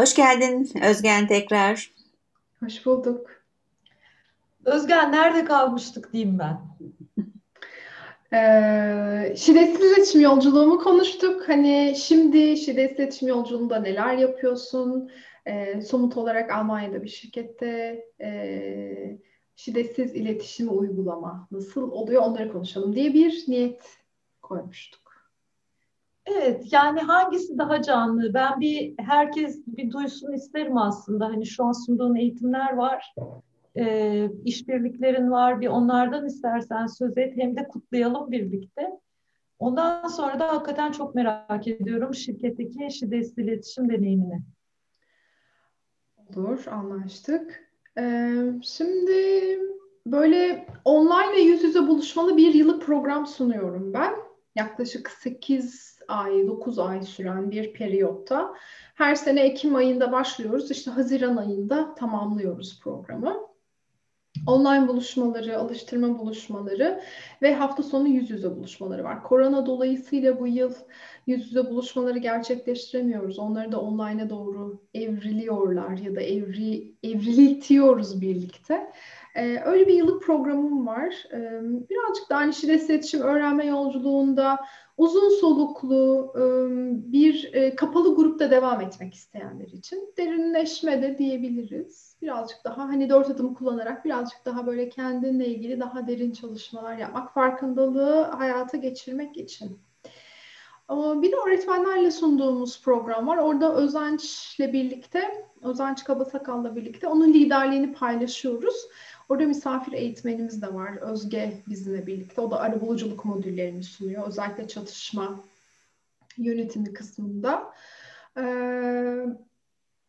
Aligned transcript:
Hoş 0.00 0.14
geldin 0.14 0.70
Özgen 0.82 1.26
tekrar. 1.26 1.90
Hoş 2.60 2.86
bulduk. 2.86 3.30
Özgen 4.64 5.12
nerede 5.12 5.44
kalmıştık 5.44 6.12
diyeyim 6.12 6.38
ben. 6.38 6.60
Ee, 8.32 9.34
şiddetsiz 9.36 9.92
iletişim 9.92 10.20
yolculuğumu 10.20 10.78
konuştuk. 10.78 11.48
Hani 11.48 11.94
şimdi 11.96 12.56
şiddetsiz 12.56 12.98
iletişim 12.98 13.28
yolculuğunda 13.28 13.80
neler 13.80 14.16
yapıyorsun? 14.16 15.10
Ee, 15.46 15.80
somut 15.80 16.16
olarak 16.16 16.50
Almanya'da 16.50 17.02
bir 17.02 17.08
şirkette 17.08 18.04
e, 18.20 19.18
şiddetsiz 19.56 20.14
iletişimi 20.14 20.70
uygulama 20.70 21.48
nasıl 21.50 21.90
oluyor 21.90 22.22
onları 22.22 22.52
konuşalım 22.52 22.94
diye 22.94 23.14
bir 23.14 23.44
niyet 23.48 23.82
koymuştuk. 24.42 25.09
Evet 26.34 26.72
yani 26.72 27.00
hangisi 27.00 27.58
daha 27.58 27.82
canlı? 27.82 28.34
Ben 28.34 28.60
bir 28.60 28.94
herkes 28.98 29.66
bir 29.66 29.90
duysun 29.90 30.32
isterim 30.32 30.76
aslında. 30.76 31.26
Hani 31.28 31.46
şu 31.46 31.64
an 31.64 31.72
sunduğun 31.72 32.14
eğitimler 32.14 32.72
var. 32.72 33.14
E, 33.76 34.28
işbirliklerin 34.44 35.30
var. 35.30 35.60
Bir 35.60 35.66
onlardan 35.66 36.26
istersen 36.26 36.86
söz 36.86 37.18
et 37.18 37.36
hem 37.36 37.56
de 37.56 37.68
kutlayalım 37.68 38.30
birlikte. 38.30 38.90
Ondan 39.58 40.08
sonra 40.08 40.38
da 40.38 40.48
hakikaten 40.48 40.92
çok 40.92 41.14
merak 41.14 41.68
ediyorum 41.68 42.14
şirketteki 42.14 42.90
şiddetsiz 42.90 43.38
iletişim 43.38 43.88
deneyimini. 43.88 44.42
Olur, 46.36 46.66
anlaştık. 46.66 47.70
Ee, 47.98 48.32
şimdi 48.62 49.12
böyle 50.06 50.66
online 50.84 51.32
ve 51.36 51.40
yüz 51.40 51.62
yüze 51.62 51.88
buluşmalı 51.88 52.36
bir 52.36 52.54
yıllık 52.54 52.82
program 52.82 53.26
sunuyorum 53.26 53.92
ben. 53.92 54.14
Yaklaşık 54.56 55.10
8 55.10 55.89
ay, 56.10 56.46
9 56.46 56.78
ay 56.78 57.02
süren 57.02 57.50
bir 57.50 57.72
periyotta. 57.72 58.54
Her 58.94 59.14
sene 59.14 59.40
Ekim 59.40 59.74
ayında 59.74 60.12
başlıyoruz. 60.12 60.70
İşte 60.70 60.90
Haziran 60.90 61.36
ayında 61.36 61.94
tamamlıyoruz 61.94 62.80
programı. 62.80 63.50
Online 64.46 64.88
buluşmaları, 64.88 65.58
alıştırma 65.58 66.18
buluşmaları 66.18 67.00
ve 67.42 67.54
hafta 67.54 67.82
sonu 67.82 68.08
yüz 68.08 68.30
yüze 68.30 68.56
buluşmaları 68.56 69.04
var. 69.04 69.22
Korona 69.22 69.66
dolayısıyla 69.66 70.40
bu 70.40 70.46
yıl 70.46 70.74
yüz 71.26 71.46
yüze 71.46 71.70
buluşmaları 71.70 72.18
gerçekleştiremiyoruz. 72.18 73.38
Onları 73.38 73.72
da 73.72 73.80
online'a 73.80 74.30
doğru 74.30 74.80
evriliyorlar 74.94 75.96
ya 75.96 76.14
da 76.16 76.20
evri, 76.20 76.94
evrilitiyoruz 77.02 78.20
birlikte. 78.20 78.92
Ee, 79.34 79.62
öyle 79.64 79.86
bir 79.86 79.94
yıllık 79.94 80.22
programım 80.22 80.86
var. 80.86 81.14
Ee, 81.32 81.60
birazcık 81.62 82.30
da 82.30 82.36
hani 82.36 82.54
şiddet 82.54 82.90
iletişim 82.90 83.20
öğrenme 83.20 83.66
yolculuğunda 83.66 84.58
uzun 85.00 85.28
soluklu 85.28 86.32
bir 87.12 87.52
kapalı 87.76 88.16
grupta 88.16 88.50
devam 88.50 88.80
etmek 88.80 89.14
isteyenler 89.14 89.66
için 89.66 90.12
derinleşme 90.16 91.02
de 91.02 91.18
diyebiliriz. 91.18 92.16
Birazcık 92.22 92.64
daha 92.64 92.88
hani 92.88 93.10
dört 93.10 93.30
adım 93.30 93.54
kullanarak 93.54 94.04
birazcık 94.04 94.44
daha 94.44 94.66
böyle 94.66 94.88
kendinle 94.88 95.46
ilgili 95.46 95.80
daha 95.80 96.06
derin 96.06 96.32
çalışmalar 96.32 96.96
yapmak, 96.96 97.34
farkındalığı 97.34 98.22
hayata 98.22 98.76
geçirmek 98.76 99.36
için. 99.36 99.78
Bir 100.90 101.32
de 101.32 101.36
öğretmenlerle 101.46 102.10
sunduğumuz 102.10 102.82
program 102.82 103.26
var. 103.26 103.36
Orada 103.36 103.74
Özenç'le 103.74 104.72
birlikte, 104.72 105.46
Özenç 105.62 106.04
Kabasakal'la 106.04 106.76
birlikte 106.76 107.08
onun 107.08 107.32
liderliğini 107.32 107.92
paylaşıyoruz. 107.92 108.88
Orada 109.30 109.46
misafir 109.46 109.92
eğitmenimiz 109.92 110.62
de 110.62 110.74
var. 110.74 110.96
Özge 110.96 111.62
bizimle 111.68 112.06
birlikte. 112.06 112.40
O 112.40 112.50
da 112.50 112.60
arabuluculuk 112.60 113.24
modüllerini 113.24 113.82
sunuyor. 113.82 114.28
Özellikle 114.28 114.68
çatışma 114.68 115.44
yönetimi 116.36 116.92
kısmında. 116.92 117.74
Ee, 118.36 119.26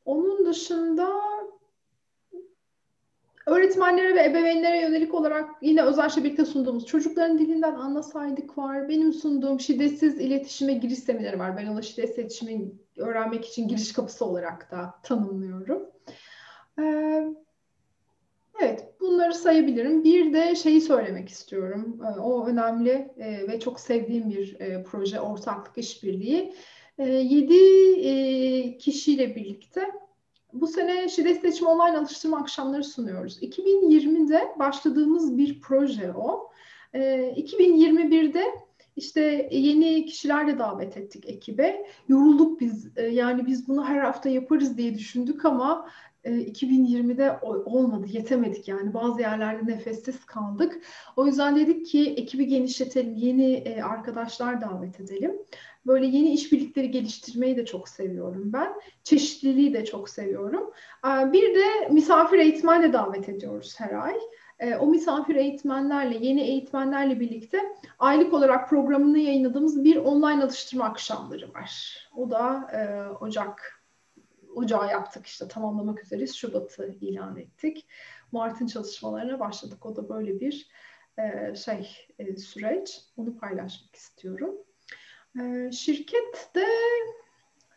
onun 0.06 0.46
dışında 0.46 1.10
öğretmenlere 3.46 4.16
ve 4.16 4.26
ebeveynlere 4.26 4.82
yönelik 4.82 5.14
olarak 5.14 5.50
yine 5.62 5.84
özellikle 5.84 6.24
birlikte 6.24 6.46
sunduğumuz 6.46 6.86
çocukların 6.86 7.40
dilinden 7.40 7.76
anlasaydık 7.76 8.58
var. 8.58 8.90
Benim 8.90 9.14
sunduğum 9.14 9.60
şiddetsiz 9.60 10.20
iletişime 10.20 10.74
giriş 10.74 11.00
semineri 11.00 11.40
var. 11.40 11.58
Ben 11.58 11.68
onu 11.68 11.84
şiddetsiz 11.84 12.18
iletişimi 12.18 12.72
öğrenmek 12.98 13.46
için 13.46 13.68
giriş 13.68 13.94
kapısı 13.94 14.26
olarak 14.26 14.72
da 14.72 14.94
tanımlıyorum. 15.04 15.90
Ee, 16.80 17.28
bunları 19.22 19.34
sayabilirim. 19.34 20.04
Bir 20.04 20.34
de 20.34 20.56
şeyi 20.56 20.82
söylemek 20.82 21.30
istiyorum. 21.30 22.00
Ee, 22.02 22.20
o 22.20 22.48
önemli 22.48 23.14
e, 23.18 23.48
ve 23.48 23.60
çok 23.60 23.80
sevdiğim 23.80 24.30
bir 24.30 24.60
e, 24.60 24.84
proje, 24.84 25.20
ortaklık 25.20 25.78
işbirliği. 25.78 26.54
Ee, 26.98 27.04
yedi 27.10 27.56
e, 28.08 28.78
kişiyle 28.78 29.36
birlikte 29.36 29.92
bu 30.54 30.68
sene 30.68 31.10
şiddet 31.10 31.44
iletişim 31.44 31.68
online 31.68 31.98
alıştırma 31.98 32.38
akşamları 32.38 32.84
sunuyoruz. 32.84 33.44
2020'de 33.44 34.56
başladığımız 34.60 35.38
bir 35.38 35.62
proje 35.62 36.14
o. 36.14 36.52
2021'de 36.94 38.40
ee, 38.40 38.54
işte 38.96 39.50
yeni 39.52 40.06
kişilerle 40.06 40.60
davet 40.60 40.98
ettik 40.98 41.30
ekibe. 41.30 41.86
Yorulduk 42.08 42.60
biz. 42.60 42.90
Yani 43.12 43.46
biz 43.46 43.68
bunu 43.68 43.86
her 43.86 44.00
hafta 44.00 44.30
yaparız 44.30 44.78
diye 44.78 44.94
düşündük 44.94 45.46
ama 45.46 45.90
2020'de 46.26 47.24
e, 47.24 47.46
olmadı, 47.46 48.06
yetemedik 48.10 48.68
yani. 48.68 48.94
Bazı 48.94 49.22
yerlerde 49.22 49.72
nefessiz 49.72 50.26
kaldık. 50.26 50.82
O 51.16 51.26
yüzden 51.26 51.56
dedik 51.56 51.86
ki 51.86 52.14
ekibi 52.18 52.48
genişletelim, 52.48 53.16
yeni 53.16 53.54
e, 53.54 53.82
arkadaşlar 53.82 54.62
davet 54.62 55.00
edelim. 55.00 55.32
Böyle 55.86 56.06
yeni 56.06 56.34
işbirlikleri 56.34 56.92
geliştirmeyi 56.92 57.58
de 57.58 57.66
çok 57.66 57.90
seviyorum 57.90 58.54
ben. 58.54 58.74
Çeşitliliği 59.04 59.74
de 59.74 59.86
çok 59.86 60.10
seviyorum. 60.10 60.72
Bir 61.06 61.56
de 61.56 61.90
misafir 61.92 62.40
eğitmenle 62.40 62.94
davet 62.94 63.30
ediyoruz 63.30 63.76
her 63.78 63.94
ay. 64.04 64.16
E, 64.60 64.76
o 64.76 64.88
misafir 64.88 65.36
eğitmenlerle, 65.36 66.18
yeni 66.26 66.42
eğitmenlerle 66.42 67.20
birlikte 67.20 67.60
aylık 68.00 68.34
olarak 68.34 68.70
programını 68.70 69.20
yayınladığımız 69.20 69.84
bir 69.84 69.96
online 69.96 70.44
alıştırma 70.44 70.86
akşamları 70.86 71.54
var. 71.54 71.98
O 72.16 72.32
da 72.32 72.68
Ocak 73.22 73.81
ocağı 74.56 74.90
yaptık 74.90 75.26
işte 75.26 75.48
tamamlamak 75.48 76.04
üzereyiz. 76.04 76.36
Şubat'ı 76.36 76.98
ilan 77.02 77.38
ettik. 77.38 77.88
Mart'ın 78.32 78.68
çalışmalarına 78.68 79.40
başladık. 79.40 79.86
O 79.86 79.96
da 79.96 80.10
böyle 80.10 80.40
bir 80.40 80.72
e, 81.18 81.56
şey 81.56 81.90
e, 82.20 82.38
süreç. 82.38 83.02
Onu 83.18 83.38
paylaşmak 83.38 83.96
istiyorum. 83.96 84.56
E, 85.42 85.72
şirkette 85.72 86.66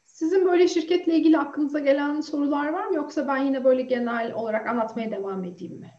sizin 0.05 0.47
böyle 0.47 0.69
şirketle 0.69 1.15
ilgili 1.15 1.39
aklınıza 1.39 1.79
gelen 1.79 2.21
sorular 2.21 2.69
var 2.69 2.87
mı? 2.87 2.97
Yoksa 2.97 3.29
ben 3.29 3.37
yine 3.37 3.65
böyle 3.65 3.83
genel 3.83 4.33
olarak 4.33 4.69
anlatmaya 4.69 5.11
devam 5.11 5.45
edeyim 5.45 5.79
mi? 5.81 5.91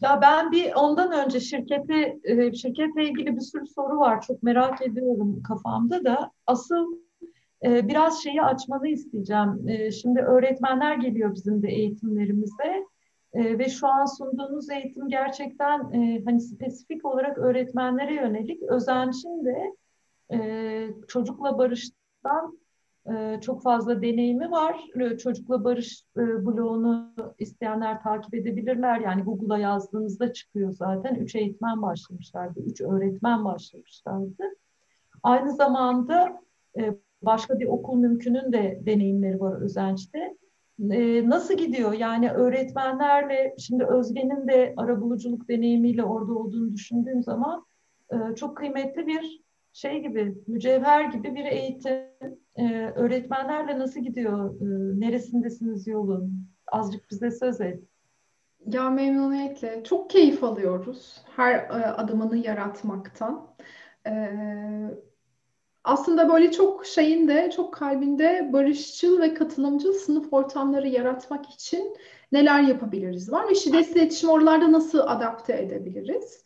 Ya 0.00 0.20
ben 0.22 0.52
bir 0.52 0.72
ondan 0.74 1.12
önce 1.12 1.40
şirkete 1.40 2.18
e, 2.24 2.52
şirketle 2.52 3.04
ilgili 3.04 3.36
bir 3.36 3.40
sürü 3.40 3.66
soru 3.66 3.98
var. 3.98 4.20
Çok 4.20 4.42
merak 4.42 4.82
ediyorum 4.82 5.42
kafamda 5.42 6.04
da. 6.04 6.30
Asıl 6.46 7.03
ee, 7.64 7.88
biraz 7.88 8.22
şeyi 8.22 8.42
açmanı 8.42 8.88
isteyeceğim. 8.88 9.68
Ee, 9.68 9.90
şimdi 9.90 10.20
öğretmenler 10.20 10.96
geliyor 10.96 11.34
bizim 11.34 11.62
de 11.62 11.68
eğitimlerimize 11.68 12.84
ee, 13.32 13.58
ve 13.58 13.68
şu 13.68 13.88
an 13.88 14.04
sunduğunuz 14.04 14.70
eğitim 14.70 15.08
gerçekten 15.08 15.92
e, 15.92 16.22
hani 16.24 16.40
spesifik 16.40 17.04
olarak 17.04 17.38
öğretmenlere 17.38 18.14
yönelik. 18.14 18.62
Özenç'in 18.62 19.44
de 19.44 19.76
e, 20.32 20.38
çocukla 21.08 21.58
barıştan 21.58 22.58
e, 23.10 23.40
çok 23.40 23.62
fazla 23.62 24.02
deneyimi 24.02 24.50
var. 24.50 24.80
Çocukla 25.18 25.64
Barış 25.64 26.04
bloğunu 26.16 27.14
isteyenler 27.38 28.02
takip 28.02 28.34
edebilirler. 28.34 29.00
Yani 29.00 29.22
Google'a 29.22 29.58
yazdığınızda 29.58 30.32
çıkıyor 30.32 30.72
zaten. 30.72 31.14
Üç 31.14 31.34
eğitmen 31.34 31.82
başlamışlardı, 31.82 32.60
üç 32.60 32.80
öğretmen 32.80 33.44
başlamışlardı. 33.44 34.44
Aynı 35.22 35.52
zamanda 35.52 36.40
başka 37.24 37.58
bir 37.58 37.66
okul 37.66 37.96
mümkünün 37.96 38.52
de 38.52 38.80
deneyimleri 38.86 39.40
var 39.40 39.60
Özenç'te. 39.60 40.36
E, 40.90 41.28
nasıl 41.28 41.54
gidiyor? 41.54 41.92
Yani 41.92 42.30
öğretmenlerle, 42.30 43.54
şimdi 43.58 43.84
Özge'nin 43.84 44.48
de 44.48 44.74
arabuluculuk 44.76 45.48
deneyimiyle 45.48 46.04
orada 46.04 46.32
olduğunu 46.32 46.72
düşündüğüm 46.72 47.22
zaman 47.22 47.64
e, 48.12 48.34
çok 48.34 48.56
kıymetli 48.56 49.06
bir 49.06 49.44
şey 49.72 50.02
gibi, 50.02 50.34
mücevher 50.46 51.04
gibi 51.04 51.34
bir 51.34 51.44
eğitim. 51.44 51.92
E, 52.56 52.92
öğretmenlerle 52.94 53.78
nasıl 53.78 54.00
gidiyor? 54.00 54.60
E, 54.60 55.00
neresindesiniz 55.00 55.86
yolun? 55.86 56.46
Azıcık 56.72 57.10
bize 57.10 57.30
söz 57.30 57.60
et. 57.60 57.80
Ya 58.66 58.90
memnuniyetle. 58.90 59.84
Çok 59.84 60.10
keyif 60.10 60.44
alıyoruz 60.44 61.24
her 61.36 61.54
e, 61.54 61.86
adımını 61.86 62.36
yaratmaktan. 62.36 63.46
Ee, 64.06 64.90
aslında 65.84 66.32
böyle 66.32 66.52
çok 66.52 66.86
şeyin 66.86 67.28
de 67.28 67.52
çok 67.56 67.74
kalbinde 67.74 68.50
barışçıl 68.52 69.20
ve 69.20 69.34
katılımcıl 69.34 69.92
sınıf 69.92 70.32
ortamları 70.32 70.88
yaratmak 70.88 71.50
için 71.50 71.96
neler 72.32 72.60
yapabiliriz 72.60 73.32
var 73.32 73.48
ve 73.48 73.54
şiddetsiz 73.54 73.96
iletişim 73.96 74.30
oralarda 74.30 74.72
nasıl 74.72 74.98
adapte 74.98 75.52
edebiliriz? 75.52 76.44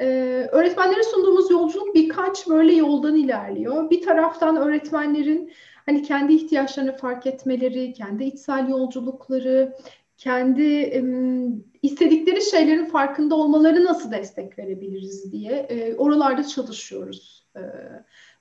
Ee, 0.00 0.48
öğretmenlere 0.52 1.02
sunduğumuz 1.02 1.50
yolculuk 1.50 1.94
birkaç 1.94 2.48
böyle 2.48 2.74
yoldan 2.74 3.16
ilerliyor. 3.16 3.90
Bir 3.90 4.02
taraftan 4.02 4.56
öğretmenlerin 4.56 5.52
hani 5.86 6.02
kendi 6.02 6.34
ihtiyaçlarını 6.34 6.96
fark 6.96 7.26
etmeleri, 7.26 7.92
kendi 7.92 8.24
içsel 8.24 8.68
yolculukları, 8.68 9.76
kendi 10.18 10.98
ım, 10.98 11.64
istedikleri 11.82 12.42
şeylerin 12.42 12.84
farkında 12.84 13.34
olmaları 13.34 13.84
nasıl 13.84 14.10
destek 14.10 14.58
verebiliriz 14.58 15.32
diye 15.32 15.52
e, 15.52 15.94
oralarda 15.94 16.44
çalışıyoruz. 16.44 17.46
E, 17.56 17.60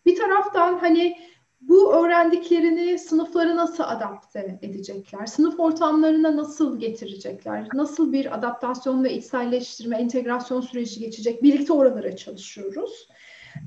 bir 0.06 0.16
taraftan 0.16 0.78
hani 0.78 1.18
bu 1.62 1.94
öğrendiklerini 1.94 3.00
sınıflara 3.00 3.56
nasıl 3.56 3.84
adapte 3.84 4.60
edecekler? 4.62 5.26
Sınıf 5.26 5.60
ortamlarına 5.60 6.38
nasıl 6.38 6.80
getirecekler? 6.80 7.68
Nasıl 7.74 8.14
bir 8.14 8.36
adaptasyon 8.36 9.04
ve 9.04 9.14
içselleştirme, 9.14 9.98
entegrasyon 9.98 10.62
süreci 10.62 11.00
geçecek? 11.00 11.44
Birlikte 11.44 11.74
oralara 11.74 12.16
çalışıyoruz. 12.16 13.08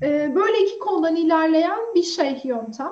Ee, 0.03 0.31
böyle 0.35 0.63
iki 0.63 0.79
koldan 0.79 1.15
ilerleyen 1.15 1.79
bir 1.95 2.03
şey 2.03 2.41
yöntem. 2.43 2.91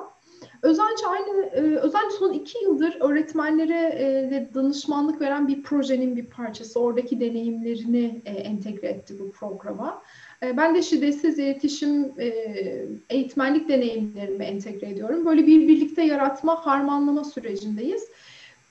Özenç 0.62 1.00
aynı 1.08 1.44
e, 1.44 1.76
Özenç 1.76 2.12
son 2.12 2.34
iki 2.34 2.64
yıldır 2.64 2.98
öğretmenlere 3.02 3.80
e, 3.80 4.50
danışmanlık 4.54 5.22
veren 5.22 5.48
bir 5.48 5.64
projenin 5.64 6.16
bir 6.16 6.26
parçası. 6.26 6.80
Oradaki 6.80 7.20
deneyimlerini 7.20 8.22
e, 8.26 8.32
entegre 8.32 8.88
etti 8.88 9.20
bu 9.20 9.32
programa. 9.32 10.02
E, 10.44 10.58
ben 10.58 10.76
de 10.76 10.82
şiddetsiz 10.82 11.40
iletişim 11.40 12.12
e, 12.20 12.34
eğitmenlik 13.10 13.70
deneyimlerimi 13.70 14.44
entegre 14.44 14.90
ediyorum. 14.90 15.26
Böyle 15.26 15.48
bir 15.48 15.68
birlikte 15.68 16.02
yaratma, 16.04 16.66
harmanlama 16.66 17.24
sürecindeyiz. 17.24 18.08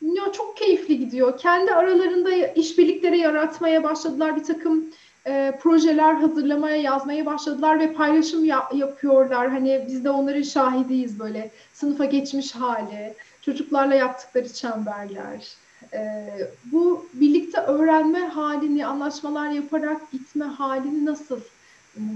Ya 0.03 0.33
çok 0.33 0.57
keyifli 0.57 0.99
gidiyor. 0.99 1.39
Kendi 1.39 1.73
aralarında 1.75 2.31
işbirlikleri 2.47 3.19
yaratmaya 3.19 3.85
başladılar. 3.85 4.37
Bir 4.37 4.45
takım 4.45 4.85
e, 5.27 5.59
projeler 5.63 6.15
hazırlamaya, 6.15 6.77
yazmaya 6.77 7.27
başladılar 7.27 7.81
ve 7.81 7.93
paylaşım 7.93 8.45
ya- 8.45 8.69
yapıyorlar. 8.75 9.51
Hani 9.51 9.85
biz 9.89 10.05
de 10.05 10.11
onların 10.11 10.43
şahidiyiz 10.43 11.19
böyle 11.19 11.51
sınıfa 11.73 12.05
geçmiş 12.05 12.55
hali, 12.55 13.15
çocuklarla 13.43 13.95
yaptıkları 13.95 14.53
çemberler. 14.53 15.55
E, 15.93 16.29
bu 16.73 17.07
birlikte 17.15 17.61
öğrenme 17.61 18.19
halini, 18.21 18.87
anlaşmalar 18.87 19.51
yaparak 19.51 20.13
gitme 20.13 20.45
halini 20.45 21.05
nasıl 21.07 21.41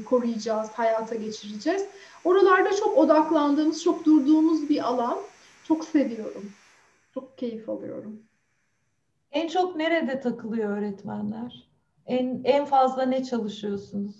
koruyacağız, 0.07 0.71
hayata 0.71 1.15
geçireceğiz. 1.15 1.87
Oralarda 2.25 2.77
çok 2.77 2.99
odaklandığımız, 2.99 3.83
çok 3.83 4.05
durduğumuz 4.05 4.69
bir 4.69 4.89
alan. 4.89 5.19
Çok 5.69 5.85
seviyorum. 5.85 6.53
Çok 7.15 7.39
keyif 7.39 7.69
alıyorum. 7.69 8.23
En 9.33 9.49
çok 9.49 9.77
nerede 9.77 10.21
takılıyor 10.21 10.79
öğretmenler? 10.79 11.69
En, 12.07 12.41
en 12.45 12.65
fazla 12.65 13.03
ne 13.03 13.25
çalışıyorsunuz? 13.25 14.15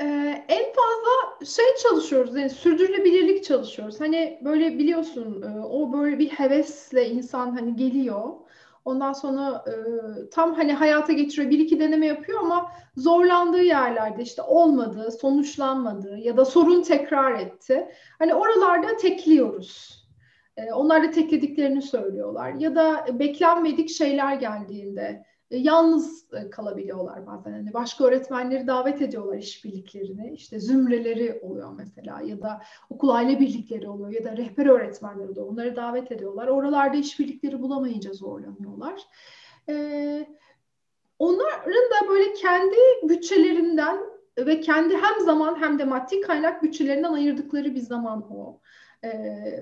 Ee, 0.00 0.44
en 0.48 0.64
fazla 0.64 1.44
şey 1.46 1.64
çalışıyoruz, 1.82 2.36
yani 2.36 2.50
sürdürülebilirlik 2.50 3.44
çalışıyoruz. 3.44 4.00
Hani 4.00 4.40
böyle 4.44 4.78
biliyorsun, 4.78 5.42
o 5.70 5.92
böyle 5.92 6.18
bir 6.18 6.28
hevesle 6.28 7.10
insan 7.10 7.50
hani 7.50 7.76
geliyor. 7.76 8.28
Ondan 8.84 9.12
sonra 9.12 9.64
e, 9.68 9.74
tam 10.30 10.54
hani 10.54 10.72
hayata 10.72 11.12
geçiriyor, 11.12 11.50
bir 11.50 11.58
iki 11.58 11.80
deneme 11.80 12.06
yapıyor 12.06 12.40
ama 12.40 12.72
zorlandığı 12.96 13.62
yerlerde 13.62 14.22
işte 14.22 14.42
olmadı, 14.42 15.10
sonuçlanmadı 15.20 16.18
ya 16.18 16.36
da 16.36 16.44
sorun 16.44 16.82
tekrar 16.82 17.32
etti. 17.40 17.88
Hani 18.18 18.34
oralarda 18.34 18.96
tekliyoruz. 18.96 20.04
E, 20.56 20.72
onlar 20.72 21.02
da 21.02 21.10
teklediklerini 21.10 21.82
söylüyorlar. 21.82 22.54
Ya 22.54 22.74
da 22.74 23.06
beklenmedik 23.18 23.90
şeyler 23.90 24.34
geldiğinde 24.34 25.24
yalnız 25.56 26.26
e, 26.32 26.50
kalabiliyorlar 26.50 27.26
bazen. 27.26 27.52
Hani 27.52 27.74
başka 27.74 28.04
öğretmenleri 28.04 28.66
davet 28.66 29.02
ediyorlar 29.02 29.38
işbirliklerine. 29.38 30.32
İşte 30.32 30.60
zümreleri 30.60 31.40
oluyor 31.42 31.72
mesela 31.76 32.20
ya 32.20 32.42
da 32.42 32.62
okul 32.90 33.08
aile 33.08 33.40
birlikleri 33.40 33.88
oluyor 33.88 34.10
ya 34.10 34.24
da 34.24 34.36
rehber 34.36 34.66
öğretmenleri 34.66 35.30
oluyor. 35.30 35.46
Onları 35.46 35.76
davet 35.76 36.12
ediyorlar. 36.12 36.46
Oralarda 36.46 36.96
işbirlikleri 36.96 37.62
bulamayınca 37.62 38.12
zorlanıyorlar. 38.12 39.02
Ee, 39.68 40.26
onların 41.18 41.90
da 41.90 42.08
böyle 42.08 42.32
kendi 42.32 42.76
bütçelerinden 43.02 43.98
ve 44.38 44.60
kendi 44.60 44.96
hem 44.96 45.20
zaman 45.24 45.60
hem 45.60 45.78
de 45.78 45.84
maddi 45.84 46.20
kaynak 46.20 46.62
bütçelerinden 46.62 47.12
ayırdıkları 47.12 47.74
bir 47.74 47.80
zaman 47.80 48.32
o. 48.32 48.60
Ee, 49.02 49.10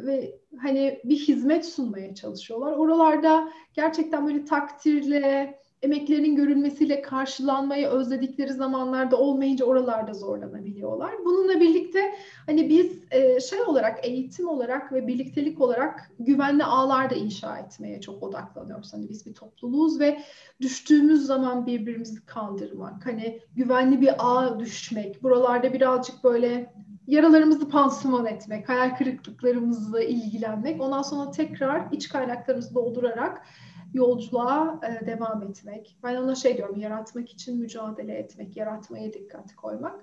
ve 0.02 0.38
hani 0.58 1.00
bir 1.04 1.16
hizmet 1.16 1.66
sunmaya 1.66 2.14
çalışıyorlar. 2.14 2.72
Oralarda 2.72 3.48
gerçekten 3.74 4.26
böyle 4.26 4.44
takdirle, 4.44 5.58
emeklerinin 5.82 6.36
görülmesiyle 6.36 7.02
karşılanmayı 7.02 7.86
özledikleri 7.86 8.52
zamanlarda 8.52 9.16
olmayınca 9.16 9.64
oralarda 9.64 10.14
zorlanabiliyorlar. 10.14 11.12
Bununla 11.24 11.60
birlikte 11.60 12.14
hani 12.46 12.68
biz 12.68 12.98
e, 13.10 13.40
şey 13.40 13.62
olarak 13.62 14.06
eğitim 14.06 14.48
olarak 14.48 14.92
ve 14.92 15.06
birliktelik 15.06 15.60
olarak 15.60 16.10
güvenli 16.18 16.64
ağlar 16.64 17.10
da 17.10 17.14
inşa 17.14 17.58
etmeye 17.58 18.00
çok 18.00 18.22
odaklanıyoruz. 18.22 18.92
Hani 18.92 19.08
biz 19.08 19.26
bir 19.26 19.34
topluluğuz 19.34 20.00
ve 20.00 20.20
düştüğümüz 20.60 21.26
zaman 21.26 21.66
birbirimizi 21.66 22.26
kandırmak, 22.26 23.06
hani 23.06 23.40
güvenli 23.56 24.00
bir 24.00 24.14
ağ 24.18 24.58
düşmek, 24.58 25.22
buralarda 25.22 25.72
birazcık 25.72 26.24
böyle 26.24 26.72
yaralarımızı 27.06 27.68
pansuman 27.68 28.26
etmek, 28.26 28.68
hayal 28.68 28.96
kırıklıklarımızla 28.96 30.02
ilgilenmek, 30.02 30.80
ondan 30.80 31.02
sonra 31.02 31.30
tekrar 31.30 31.92
iç 31.92 32.08
kaynaklarımızı 32.08 32.74
doldurarak 32.74 33.42
yolculuğa 33.94 34.80
e, 34.82 35.06
devam 35.06 35.42
etmek. 35.42 35.96
Ben 36.02 36.16
ona 36.16 36.34
şey 36.34 36.56
diyorum, 36.56 36.78
yaratmak 36.78 37.30
için 37.30 37.58
mücadele 37.58 38.14
etmek, 38.14 38.56
yaratmaya 38.56 39.12
dikkat 39.12 39.56
koymak. 39.56 40.02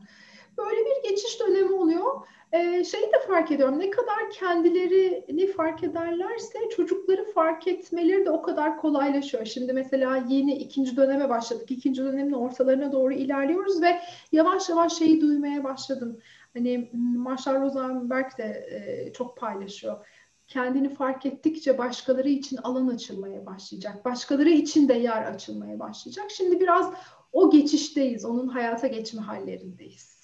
Böyle 0.58 0.80
bir 0.80 1.10
geçiş 1.10 1.40
dönemi 1.40 1.74
oluyor. 1.74 2.06
E, 2.52 2.84
şeyi 2.84 3.04
de 3.04 3.20
fark 3.28 3.52
ediyorum, 3.52 3.80
ne 3.80 3.90
kadar 3.90 4.30
kendilerini 4.32 5.48
fark 5.48 5.84
ederlerse 5.84 6.60
çocukları 6.76 7.32
fark 7.32 7.68
etmeleri 7.68 8.26
de 8.26 8.32
o 8.32 8.42
kadar 8.42 8.78
kolaylaşıyor. 8.78 9.46
Şimdi 9.46 9.74
mesela 9.74 10.24
yeni 10.30 10.54
ikinci 10.54 10.98
döneme 10.98 11.30
başladık. 11.30 11.72
İkinci 11.72 12.04
dönemin 12.04 12.34
ortalarına 12.34 12.92
doğru 12.92 13.14
ilerliyoruz 13.14 13.82
ve 13.82 14.00
yavaş 14.32 14.70
yavaş 14.70 14.94
şeyi 14.94 15.22
duymaya 15.22 15.64
başladım. 15.64 16.20
Hani 16.54 16.90
Marshall 16.94 17.62
Rosenberg 17.62 18.38
de 18.38 18.44
e, 18.44 19.14
çok 19.14 19.38
paylaşıyor 19.38 20.06
kendini 20.50 20.96
fark 20.96 21.26
ettikçe 21.26 21.78
başkaları 21.78 22.30
için 22.30 22.58
alan 22.58 22.88
açılmaya 22.88 23.46
başlayacak. 23.46 24.06
Başkaları 24.06 24.50
için 24.50 24.90
de 24.90 24.94
yer 24.94 25.24
açılmaya 25.24 25.80
başlayacak. 25.80 26.32
Şimdi 26.32 26.60
biraz 26.60 26.94
o 27.34 27.52
geçişteyiz. 27.52 28.26
Onun 28.26 28.48
hayata 28.48 28.88
geçme 28.88 29.22
hallerindeyiz. 29.22 30.20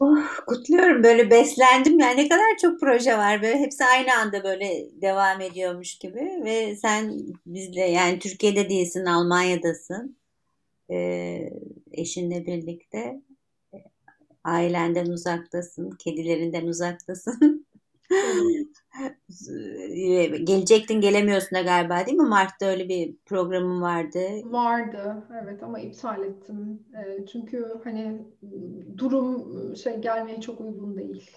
Oh, 0.00 0.18
kutluyorum. 0.46 1.02
Böyle 1.02 1.30
beslendim 1.30 1.98
yani 1.98 2.16
ne 2.16 2.28
kadar 2.28 2.56
çok 2.62 2.80
proje 2.80 3.18
var. 3.18 3.42
Böyle 3.42 3.58
hepsi 3.58 3.84
aynı 3.84 4.14
anda 4.14 4.44
böyle 4.44 4.86
devam 5.02 5.40
ediyormuş 5.40 5.98
gibi. 5.98 6.40
Ve 6.44 6.76
sen 6.76 7.20
bizle 7.46 7.80
yani 7.80 8.18
Türkiye'de 8.18 8.68
değilsin 8.68 9.04
Almanya'dasın. 9.04 10.16
Ee, 10.90 11.50
eşinle 11.92 12.46
birlikte. 12.46 13.20
Ailenden 14.44 15.06
uzaktasın. 15.06 15.90
Kedilerinden 15.90 16.66
uzaktasın 16.66 17.66
Gelecektin 20.44 21.00
gelemiyorsun 21.00 21.58
da 21.58 21.62
galiba 21.62 22.06
değil 22.06 22.18
mi? 22.18 22.28
Mart'ta 22.28 22.66
öyle 22.66 22.88
bir 22.88 23.16
programım 23.26 23.82
vardı. 23.82 24.18
Vardı 24.44 25.22
evet 25.42 25.62
ama 25.62 25.78
iptal 25.80 26.22
ettim. 26.24 26.82
E, 26.96 27.26
çünkü 27.26 27.66
hani 27.84 28.22
durum 28.98 29.44
şey 29.76 29.98
gelmeye 30.00 30.40
çok 30.40 30.60
uygun 30.60 30.96
değil. 30.96 31.30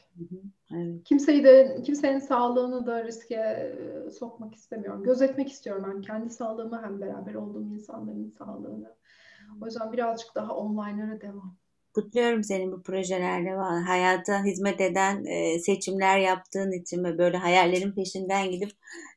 Evet. 0.75 1.03
Kimseyi 1.03 1.43
de 1.43 1.81
kimsenin 1.85 2.19
sağlığını 2.19 2.85
da 2.85 3.03
riske 3.03 3.73
sokmak 4.19 4.55
istemiyorum. 4.55 5.03
Gözetmek 5.03 5.51
istiyorum 5.51 5.85
ben 5.87 6.01
kendi 6.01 6.29
sağlığımı 6.29 6.81
hem 6.83 7.01
beraber 7.01 7.33
olduğum 7.33 7.73
insanların 7.73 8.33
sağlığını. 8.37 8.95
O 9.61 9.65
yüzden 9.65 9.93
birazcık 9.93 10.35
daha 10.35 10.55
online'lara 10.55 11.21
devam. 11.21 11.55
Kutluyorum 11.97 12.43
senin 12.43 12.71
bu 12.71 12.83
projelerle. 12.83 13.49
Hayata 13.87 14.43
hizmet 14.43 14.81
eden 14.81 15.25
e, 15.25 15.59
seçimler 15.59 16.19
yaptığın 16.19 16.71
için 16.71 17.03
ve 17.03 17.17
böyle 17.17 17.37
hayallerin 17.37 17.91
peşinden 17.91 18.51
gidip 18.51 18.71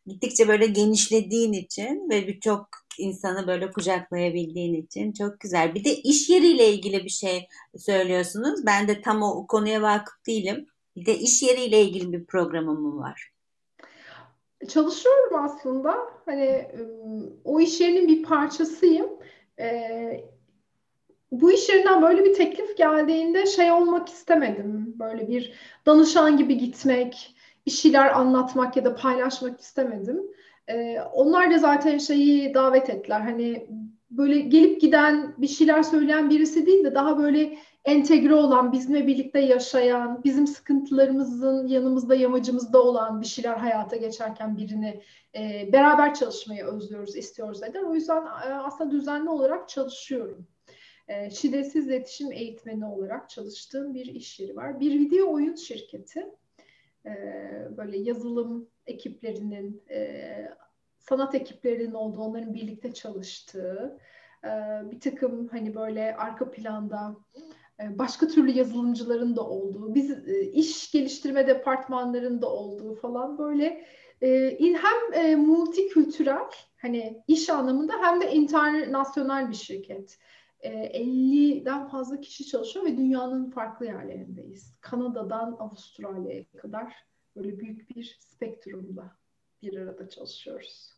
gittikçe 0.06 0.48
böyle 0.48 0.66
genişlediğin 0.66 1.52
için 1.52 2.10
ve 2.10 2.28
birçok 2.28 2.68
insanı 2.98 3.46
böyle 3.46 3.70
kucaklayabildiğin 3.70 4.74
için 4.74 5.12
çok 5.12 5.40
güzel. 5.40 5.74
Bir 5.74 5.84
de 5.84 5.94
iş 5.94 6.30
yeriyle 6.30 6.72
ilgili 6.72 7.04
bir 7.04 7.10
şey 7.10 7.48
söylüyorsunuz. 7.76 8.66
Ben 8.66 8.88
de 8.88 9.02
tam 9.02 9.22
o 9.22 9.46
konuya 9.46 9.82
vakıf 9.82 10.26
değilim. 10.26 10.66
Bir 10.96 11.06
de 11.06 11.18
iş 11.18 11.42
yeriyle 11.42 11.82
ilgili 11.82 12.12
bir 12.12 12.24
programım 12.24 12.82
mı 12.82 12.98
var? 12.98 13.30
Çalışıyorum 14.68 15.44
aslında. 15.44 15.96
Hani 16.26 16.68
o 17.44 17.60
iş 17.60 17.80
yerinin 17.80 18.08
bir 18.08 18.22
parçasıyım 18.22 19.10
bu 21.32 21.52
iş 21.52 21.68
yerinden 21.68 22.02
böyle 22.02 22.24
bir 22.24 22.34
teklif 22.34 22.76
geldiğinde 22.76 23.46
şey 23.46 23.72
olmak 23.72 24.08
istemedim. 24.08 24.94
Böyle 24.98 25.28
bir 25.28 25.52
danışan 25.86 26.36
gibi 26.36 26.58
gitmek, 26.58 27.34
bir 27.66 27.70
şeyler 27.70 28.18
anlatmak 28.18 28.76
ya 28.76 28.84
da 28.84 28.94
paylaşmak 28.94 29.60
istemedim. 29.60 30.22
Ee, 30.68 31.00
onlar 31.12 31.50
da 31.50 31.58
zaten 31.58 31.98
şeyi 31.98 32.54
davet 32.54 32.90
ettiler. 32.90 33.20
Hani 33.20 33.66
böyle 34.10 34.40
gelip 34.40 34.80
giden 34.80 35.34
bir 35.38 35.48
şeyler 35.48 35.82
söyleyen 35.82 36.30
birisi 36.30 36.66
değil 36.66 36.84
de 36.84 36.94
daha 36.94 37.18
böyle 37.18 37.58
entegre 37.84 38.34
olan, 38.34 38.72
bizimle 38.72 39.06
birlikte 39.06 39.38
yaşayan, 39.38 40.24
bizim 40.24 40.46
sıkıntılarımızın 40.46 41.66
yanımızda, 41.66 42.14
yamacımızda 42.14 42.82
olan 42.82 43.20
bir 43.20 43.26
şeyler 43.26 43.56
hayata 43.56 43.96
geçerken 43.96 44.56
birini 44.56 45.02
e, 45.36 45.72
beraber 45.72 46.14
çalışmayı 46.14 46.64
özlüyoruz, 46.64 47.16
istiyoruz 47.16 47.62
neden. 47.62 47.84
O 47.84 47.94
yüzden 47.94 48.22
e, 48.26 48.54
aslında 48.54 48.90
düzenli 48.90 49.30
olarak 49.30 49.68
çalışıyorum. 49.68 50.46
E, 51.10 51.30
şiddetsiz 51.30 51.86
iletişim 51.88 52.32
eğitmeni 52.32 52.86
olarak 52.86 53.30
çalıştığım 53.30 53.94
bir 53.94 54.06
iş 54.06 54.40
yeri 54.40 54.56
var. 54.56 54.80
Bir 54.80 55.00
video 55.00 55.32
oyun 55.32 55.54
şirketi. 55.54 56.26
E, 57.06 57.12
böyle 57.76 57.98
yazılım 57.98 58.68
ekiplerinin, 58.86 59.82
e, 59.90 60.48
sanat 60.98 61.34
ekiplerinin 61.34 61.92
olduğu, 61.92 62.20
onların 62.20 62.54
birlikte 62.54 62.92
çalıştığı, 62.92 63.98
bir 64.82 65.00
takım 65.00 65.48
hani 65.48 65.74
böyle 65.74 66.16
arka 66.16 66.50
planda 66.50 67.16
başka 67.80 68.28
türlü 68.28 68.50
yazılımcıların 68.50 69.36
da 69.36 69.48
olduğu, 69.48 69.94
biz 69.94 70.28
iş 70.52 70.90
geliştirme 70.90 71.46
departmanlarında 71.46 72.52
olduğu 72.52 72.94
falan 72.94 73.38
böyle 73.38 73.84
hem 74.60 75.40
multikültürel 75.40 76.50
hani 76.76 77.22
iş 77.28 77.50
anlamında 77.50 77.92
hem 78.02 78.20
de 78.20 78.32
internasyonel 78.32 79.50
bir 79.50 79.56
şirket. 79.56 80.18
50'den 80.62 81.88
fazla 81.88 82.20
kişi 82.20 82.46
çalışıyor 82.46 82.84
ve 82.84 82.96
dünyanın 82.96 83.50
farklı 83.50 83.86
yerlerindeyiz. 83.86 84.74
Kanada'dan 84.80 85.56
Avustralya'ya 85.58 86.44
kadar 86.56 86.94
böyle 87.36 87.58
büyük 87.58 87.96
bir 87.96 88.18
spektrumda 88.20 89.16
bir 89.62 89.76
arada 89.76 90.08
çalışıyoruz. 90.08 90.90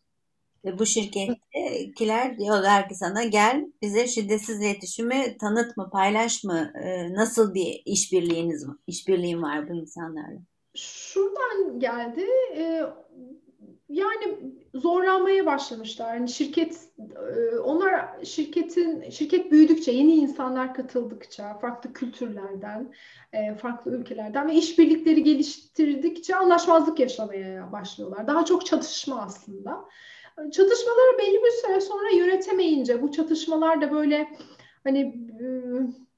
Ve 0.65 0.79
bu 0.79 0.87
şirkettekiler 0.87 2.39
diyorlar 2.39 2.89
ki 2.89 2.95
sana 2.95 3.25
gel 3.25 3.73
bize 3.83 4.07
şiddetsiz 4.07 4.61
iletişimi 4.61 5.37
tanıt 5.41 5.77
mı, 5.77 5.91
paylaş 5.93 6.45
mı? 6.45 6.73
Ee, 6.85 7.15
nasıl 7.15 7.55
bir 7.55 7.83
işbirliğiniz 7.87 8.67
işbirliğin 8.87 9.43
var 9.43 9.69
bu 9.69 9.75
insanlarla? 9.75 10.41
Şuradan 10.75 11.81
geldi. 11.81 12.27
Yani 13.93 14.55
zorlanmaya 14.75 15.47
başlamışlar. 15.47 16.15
Yani 16.15 16.29
şirket 16.29 16.89
e, 16.99 17.59
onlar 17.59 18.25
şirketin 18.25 19.11
şirket 19.11 19.53
büyüdükçe, 19.53 19.93
yeni 19.93 20.15
insanlar 20.15 20.75
katıldıkça, 20.75 21.59
farklı 21.59 21.93
kültürlerden, 21.93 22.93
e, 23.33 23.55
farklı 23.55 23.91
ülkelerden 23.91 24.49
ve 24.49 24.55
işbirlikleri 24.55 25.23
geliştirdikçe 25.23 26.37
anlaşmazlık 26.37 27.01
yaşamaya 27.01 27.73
başlıyorlar. 27.73 28.27
Daha 28.27 28.45
çok 28.45 28.67
çatışma 28.67 29.23
aslında. 29.23 29.85
Çatışmaları 30.37 31.19
belli 31.19 31.43
bir 31.45 31.51
süre 31.51 31.81
sonra 31.81 32.11
yönetemeyince 32.11 33.03
bu 33.03 33.13
çatışmalar 33.13 33.81
da 33.81 33.93
böyle 33.93 34.29
hani 34.85 35.01
e, 35.41 35.47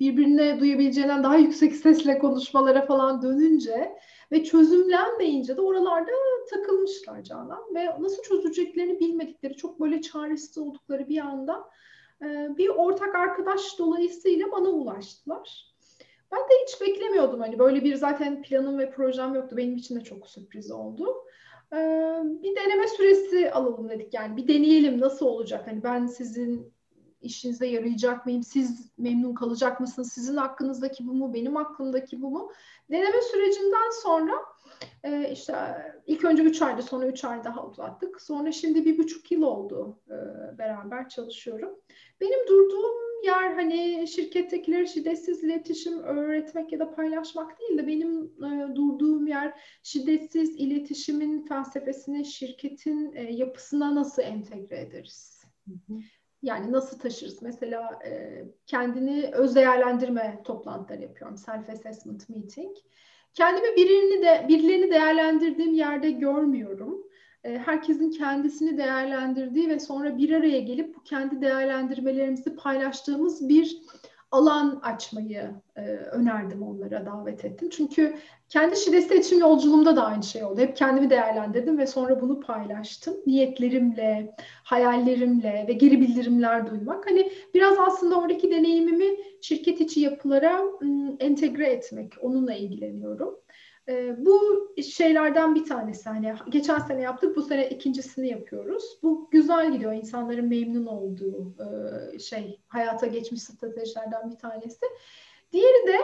birbirine 0.00 0.60
duyabileceğinden 0.60 1.22
daha 1.22 1.36
yüksek 1.36 1.76
sesle 1.76 2.18
konuşmalara 2.18 2.86
falan 2.86 3.22
dönünce 3.22 3.92
ve 4.34 4.44
çözümlenmeyince 4.44 5.56
de 5.56 5.60
oralarda 5.60 6.10
takılmışlar 6.50 7.22
Canan 7.22 7.74
ve 7.74 7.86
nasıl 8.00 8.22
çözeceklerini 8.22 9.00
bilmedikleri 9.00 9.56
çok 9.56 9.80
böyle 9.80 10.00
çaresiz 10.00 10.58
oldukları 10.58 11.08
bir 11.08 11.18
anda 11.18 11.64
e, 12.22 12.48
bir 12.56 12.68
ortak 12.68 13.14
arkadaş 13.14 13.78
dolayısıyla 13.78 14.52
bana 14.52 14.68
ulaştılar. 14.68 15.74
Ben 16.32 16.40
de 16.40 16.52
hiç 16.66 16.80
beklemiyordum 16.80 17.40
hani 17.40 17.58
böyle 17.58 17.84
bir 17.84 17.94
zaten 17.94 18.42
planım 18.42 18.78
ve 18.78 18.90
projem 18.90 19.34
yoktu 19.34 19.56
benim 19.56 19.76
için 19.76 19.96
de 19.96 20.00
çok 20.00 20.28
sürpriz 20.28 20.70
oldu. 20.70 21.14
Ee, 21.72 22.22
bir 22.42 22.56
deneme 22.56 22.88
süresi 22.88 23.50
alalım 23.50 23.88
dedik 23.88 24.14
yani 24.14 24.36
bir 24.36 24.48
deneyelim 24.48 25.00
nasıl 25.00 25.26
olacak 25.26 25.66
hani 25.66 25.82
ben 25.82 26.06
sizin 26.06 26.73
işinize 27.24 27.66
yarayacak 27.66 28.26
mıyım? 28.26 28.42
Siz 28.42 28.92
memnun 28.98 29.34
kalacak 29.34 29.80
mısınız? 29.80 30.12
Sizin 30.12 30.36
hakkınızdaki 30.36 31.06
bu 31.06 31.14
mu? 31.14 31.34
Benim 31.34 31.56
hakkımdaki 31.56 32.22
bu 32.22 32.30
mu? 32.30 32.52
Deneme 32.90 33.22
sürecinden 33.22 33.90
sonra 34.02 34.32
e, 35.04 35.30
işte 35.32 35.54
ilk 36.06 36.24
önce 36.24 36.42
3 36.42 36.62
ayda 36.62 36.82
sonra 36.82 37.06
3 37.06 37.24
ay 37.24 37.44
daha 37.44 37.66
uzattık. 37.66 38.22
Sonra 38.22 38.52
şimdi 38.52 38.84
bir 38.84 38.98
buçuk 38.98 39.32
yıl 39.32 39.42
oldu 39.42 39.98
e, 40.08 40.14
beraber 40.58 41.08
çalışıyorum. 41.08 41.80
Benim 42.20 42.46
durduğum 42.48 43.04
yer 43.24 43.54
hani 43.54 44.08
şirkettekileri 44.08 44.88
şiddetsiz 44.88 45.44
iletişim 45.44 46.02
öğretmek 46.02 46.72
ya 46.72 46.78
da 46.78 46.94
paylaşmak 46.94 47.60
değil 47.60 47.78
de 47.78 47.86
benim 47.86 48.24
e, 48.24 48.76
durduğum 48.76 49.26
yer 49.26 49.60
şiddetsiz 49.82 50.56
iletişimin 50.56 51.46
felsefesini 51.46 52.24
şirketin 52.24 53.12
e, 53.14 53.22
yapısına 53.22 53.94
nasıl 53.94 54.22
entegre 54.22 54.80
ederiz? 54.80 55.44
Yani 56.44 56.72
nasıl 56.72 56.98
taşırız? 56.98 57.42
Mesela 57.42 57.98
e, 58.06 58.44
kendini 58.66 59.30
öz 59.32 59.54
değerlendirme 59.54 60.40
toplantıları 60.44 61.02
yapıyorum. 61.02 61.36
Self 61.36 61.70
assessment 61.70 62.28
meeting. 62.28 62.76
Kendimi 63.34 63.76
birini 63.76 64.22
de 64.22 64.46
birilerini 64.48 64.90
değerlendirdiğim 64.90 65.74
yerde 65.74 66.10
görmüyorum. 66.10 67.06
E, 67.44 67.58
herkesin 67.58 68.10
kendisini 68.10 68.78
değerlendirdiği 68.78 69.68
ve 69.68 69.80
sonra 69.80 70.18
bir 70.18 70.30
araya 70.30 70.60
gelip 70.60 70.96
bu 70.96 71.02
kendi 71.02 71.40
değerlendirmelerimizi 71.40 72.56
paylaştığımız 72.56 73.48
bir 73.48 73.82
alan 74.30 74.80
açmayı 74.82 75.50
e, 75.76 75.80
önerdim 75.90 76.62
onlara, 76.62 77.06
davet 77.06 77.44
ettim. 77.44 77.68
Çünkü 77.70 78.16
kendi 78.54 78.76
şiddet 78.76 79.10
iletişim 79.10 79.38
yolculuğumda 79.38 79.96
da 79.96 80.04
aynı 80.04 80.22
şey 80.22 80.44
oldu. 80.44 80.60
Hep 80.60 80.76
kendimi 80.76 81.10
değerlendirdim 81.10 81.78
ve 81.78 81.86
sonra 81.86 82.20
bunu 82.20 82.40
paylaştım. 82.40 83.14
Niyetlerimle, 83.26 84.34
hayallerimle 84.64 85.64
ve 85.68 85.72
geri 85.72 86.00
bildirimler 86.00 86.70
duymak. 86.70 87.10
Hani 87.10 87.32
biraz 87.54 87.78
aslında 87.78 88.18
oradaki 88.18 88.50
deneyimimi 88.50 89.16
şirket 89.40 89.80
içi 89.80 90.00
yapılara 90.00 90.62
entegre 91.20 91.66
etmek, 91.66 92.12
onunla 92.20 92.54
ilgileniyorum. 92.54 93.38
Bu 94.18 94.68
şeylerden 94.82 95.54
bir 95.54 95.64
tanesi 95.64 96.08
hani 96.08 96.34
geçen 96.48 96.78
sene 96.78 97.00
yaptık 97.00 97.36
bu 97.36 97.42
sene 97.42 97.68
ikincisini 97.68 98.28
yapıyoruz. 98.28 98.84
Bu 99.02 99.28
güzel 99.30 99.72
gidiyor 99.72 99.92
insanların 99.92 100.48
memnun 100.48 100.86
olduğu 100.86 101.54
şey 102.18 102.60
hayata 102.68 103.06
geçmiş 103.06 103.42
stratejilerden 103.42 104.30
bir 104.30 104.36
tanesi. 104.36 104.86
Diğeri 105.52 105.86
de 105.86 105.96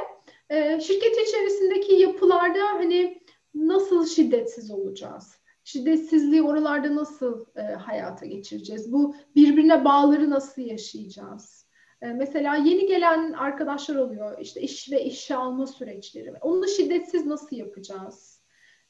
e, 0.50 0.80
şirket 0.80 1.28
içerisindeki 1.28 1.94
yapılarda 1.94 2.66
hani 2.72 3.22
nasıl 3.54 4.06
şiddetsiz 4.06 4.70
olacağız? 4.70 5.40
Şiddetsizliği 5.64 6.42
oralarda 6.42 6.96
nasıl 6.96 7.46
e, 7.56 7.60
hayata 7.60 8.26
geçireceğiz? 8.26 8.92
Bu 8.92 9.14
birbirine 9.36 9.84
bağları 9.84 10.30
nasıl 10.30 10.62
yaşayacağız? 10.62 11.60
Ee, 12.02 12.06
mesela 12.06 12.56
yeni 12.56 12.86
gelen 12.86 13.32
arkadaşlar 13.32 13.96
oluyor. 13.96 14.38
işte 14.40 14.60
iş 14.60 14.92
ve 14.92 15.04
işe 15.04 15.34
alma 15.36 15.66
süreçleri. 15.66 16.32
Onu 16.40 16.68
şiddetsiz 16.68 17.26
nasıl 17.26 17.56
yapacağız? 17.56 18.42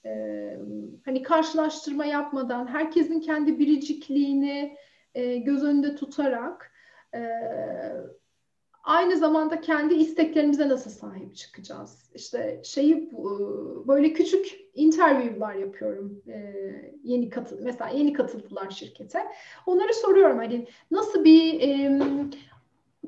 Ee, 0.05 0.59
hani 1.05 1.23
karşılaştırma 1.23 2.05
yapmadan 2.05 2.67
herkesin 2.67 3.21
kendi 3.21 3.59
biricikliğini 3.59 4.77
e, 5.15 5.37
göz 5.37 5.65
önünde 5.65 5.95
tutarak 5.95 6.73
e, 7.15 7.21
aynı 8.85 9.17
zamanda 9.17 9.61
kendi 9.61 9.95
isteklerimize 9.95 10.69
nasıl 10.69 10.91
sahip 10.91 11.37
çıkacağız? 11.37 12.11
İşte 12.15 12.61
şeyi 12.65 13.11
böyle 13.87 14.13
küçük 14.13 14.61
interview'lar 14.75 15.55
yapıyorum. 15.55 16.23
E, 16.29 16.55
yeni 17.05 17.31
katıl 17.31 17.57
mesela 17.63 17.91
yeni 17.91 18.13
katıldılar 18.13 18.71
şirkete. 18.71 19.19
Onları 19.67 19.95
soruyorum 19.95 20.39
hani 20.39 20.67
nasıl 20.91 21.25
bir 21.25 21.61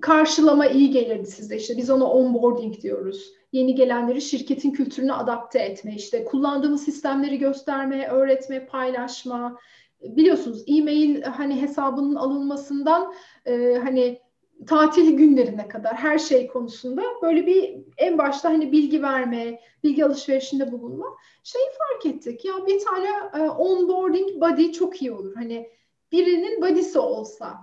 karşılama 0.00 0.66
iyi 0.66 0.90
gelirdi 0.90 1.26
size. 1.26 1.56
İşte 1.56 1.76
biz 1.76 1.90
ona 1.90 2.04
onboarding 2.04 2.80
diyoruz. 2.80 3.32
Yeni 3.52 3.74
gelenleri 3.74 4.22
şirketin 4.22 4.70
kültürüne 4.70 5.12
adapte 5.12 5.58
etme, 5.58 5.94
işte 5.94 6.24
kullandığımız 6.24 6.84
sistemleri 6.84 7.38
gösterme, 7.38 8.08
öğretme, 8.08 8.66
paylaşma. 8.66 9.58
Biliyorsunuz 10.02 10.64
e-mail 10.66 11.22
hani 11.22 11.62
hesabının 11.62 12.14
alınmasından 12.14 13.14
e, 13.46 13.78
hani 13.82 14.20
tatil 14.66 15.10
günlerine 15.10 15.68
kadar 15.68 15.94
her 15.94 16.18
şey 16.18 16.46
konusunda 16.46 17.02
böyle 17.22 17.46
bir 17.46 17.76
en 17.96 18.18
başta 18.18 18.50
hani 18.50 18.72
bilgi 18.72 19.02
verme, 19.02 19.60
bilgi 19.84 20.04
alışverişinde 20.04 20.72
bulunma. 20.72 21.06
Şeyi 21.42 21.66
fark 21.78 22.14
ettik 22.14 22.44
ya 22.44 22.52
bir 22.66 22.80
tane 22.84 23.08
e, 23.34 23.50
onboarding 23.50 24.40
body 24.40 24.72
çok 24.72 25.02
iyi 25.02 25.12
olur. 25.12 25.34
Hani 25.34 25.70
birinin 26.12 26.62
body'si 26.62 26.98
olsa 26.98 27.58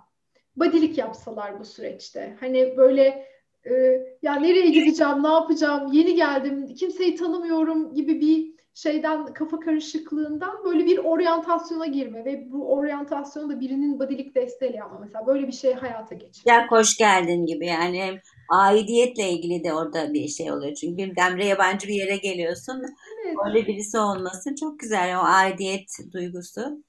badilik 0.55 0.97
yapsalar 0.97 1.59
bu 1.59 1.65
süreçte. 1.65 2.37
Hani 2.39 2.77
böyle 2.77 3.25
e, 3.65 3.73
ya 4.21 4.35
nereye 4.35 4.69
gideceğim, 4.69 5.23
ne 5.23 5.27
yapacağım, 5.27 5.91
yeni 5.91 6.15
geldim, 6.15 6.75
kimseyi 6.75 7.15
tanımıyorum 7.15 7.93
gibi 7.93 8.21
bir 8.21 8.58
şeyden 8.73 9.33
kafa 9.33 9.59
karışıklığından 9.59 10.63
böyle 10.65 10.85
bir 10.85 10.97
oryantasyona 10.97 11.85
girme 11.85 12.25
ve 12.25 12.51
bu 12.51 12.73
oryantasyonu 12.73 13.49
da 13.49 13.59
birinin 13.59 13.99
badilik 13.99 14.35
desteğiyle 14.35 14.77
yapma 14.77 14.99
mesela 14.99 15.27
böyle 15.27 15.47
bir 15.47 15.51
şey 15.51 15.73
hayata 15.73 16.15
geçir. 16.15 16.43
Ya 16.45 16.67
hoş 16.69 16.97
geldin 16.97 17.45
gibi 17.45 17.65
yani 17.65 18.19
aidiyetle 18.49 19.29
ilgili 19.29 19.63
de 19.63 19.73
orada 19.73 20.13
bir 20.13 20.27
şey 20.27 20.51
oluyor. 20.51 20.73
Çünkü 20.73 20.97
birdenbire 20.97 21.45
yabancı 21.45 21.87
bir 21.87 21.93
yere 21.93 22.17
geliyorsun. 22.17 22.81
Evet. 23.25 23.35
Öyle 23.47 23.67
birisi 23.67 23.99
olması 23.99 24.55
çok 24.55 24.79
güzel 24.79 25.19
o 25.19 25.21
aidiyet 25.23 25.89
duygusu, 26.13 26.83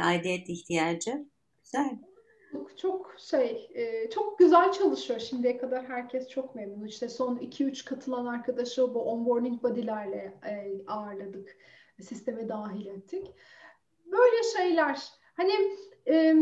aidiyet 0.00 0.48
ihtiyacı. 0.48 1.12
Güzel. 1.64 1.98
Çok, 2.52 2.78
çok 2.78 3.14
şey, 3.18 3.70
e, 3.74 4.10
çok 4.10 4.38
güzel 4.38 4.72
çalışıyor 4.72 5.20
şimdiye 5.20 5.58
kadar 5.58 5.84
herkes 5.84 6.28
çok 6.28 6.54
memnun. 6.54 6.86
İşte 6.86 7.08
son 7.08 7.36
2-3 7.36 7.84
katılan 7.84 8.26
arkadaşı 8.26 8.94
bu 8.94 9.02
onboarding 9.02 9.62
body'lerle 9.62 10.40
e, 10.46 10.82
ağırladık, 10.86 11.56
sisteme 12.00 12.48
dahil 12.48 12.86
ettik. 12.86 13.26
Böyle 14.04 14.42
şeyler, 14.56 15.02
hani 15.36 15.52
e, 16.08 16.34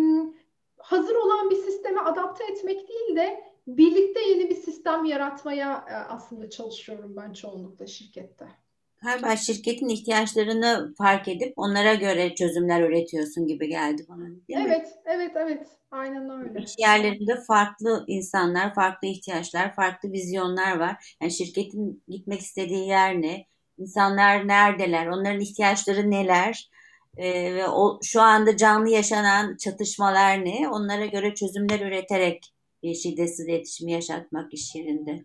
hazır 0.78 1.14
olan 1.14 1.50
bir 1.50 1.56
sisteme 1.56 2.00
adapte 2.00 2.44
etmek 2.44 2.88
değil 2.88 3.16
de 3.16 3.44
birlikte 3.66 4.20
yeni 4.20 4.50
bir 4.50 4.56
sistem 4.56 5.04
yaratmaya 5.04 5.84
e, 5.90 5.94
aslında 5.94 6.50
çalışıyorum 6.50 7.16
ben 7.16 7.32
çoğunlukla 7.32 7.86
şirkette. 7.86 8.46
Galiba 9.02 9.36
şirketin 9.36 9.88
ihtiyaçlarını 9.88 10.94
fark 10.98 11.28
edip 11.28 11.52
onlara 11.56 11.94
göre 11.94 12.34
çözümler 12.34 12.82
üretiyorsun 12.82 13.46
gibi 13.46 13.68
geldi 13.68 14.06
bana. 14.08 14.26
Değil 14.26 14.60
Evet, 14.66 14.86
mi? 14.86 14.92
evet, 15.04 15.32
evet. 15.36 15.66
Aynen 15.90 16.30
öyle. 16.30 16.60
İş 16.62 16.74
yerlerinde 16.78 17.40
farklı 17.46 18.04
insanlar, 18.06 18.74
farklı 18.74 19.08
ihtiyaçlar, 19.08 19.74
farklı 19.74 20.12
vizyonlar 20.12 20.78
var. 20.78 21.16
Yani 21.22 21.32
şirketin 21.32 22.02
gitmek 22.08 22.40
istediği 22.40 22.86
yer 22.88 23.22
ne? 23.22 23.46
İnsanlar 23.78 24.48
neredeler? 24.48 25.06
Onların 25.06 25.40
ihtiyaçları 25.40 26.10
neler? 26.10 26.70
Ee, 27.16 27.54
ve 27.54 27.68
o 27.68 28.00
şu 28.02 28.20
anda 28.20 28.56
canlı 28.56 28.88
yaşanan 28.90 29.56
çatışmalar 29.56 30.44
ne? 30.44 30.68
Onlara 30.68 31.06
göre 31.06 31.34
çözümler 31.34 31.80
üreterek 31.80 32.52
şiddetsiz 33.02 33.48
iletişimi 33.48 33.92
yaşatmak 33.92 34.54
iş 34.54 34.74
yerinde. 34.74 35.24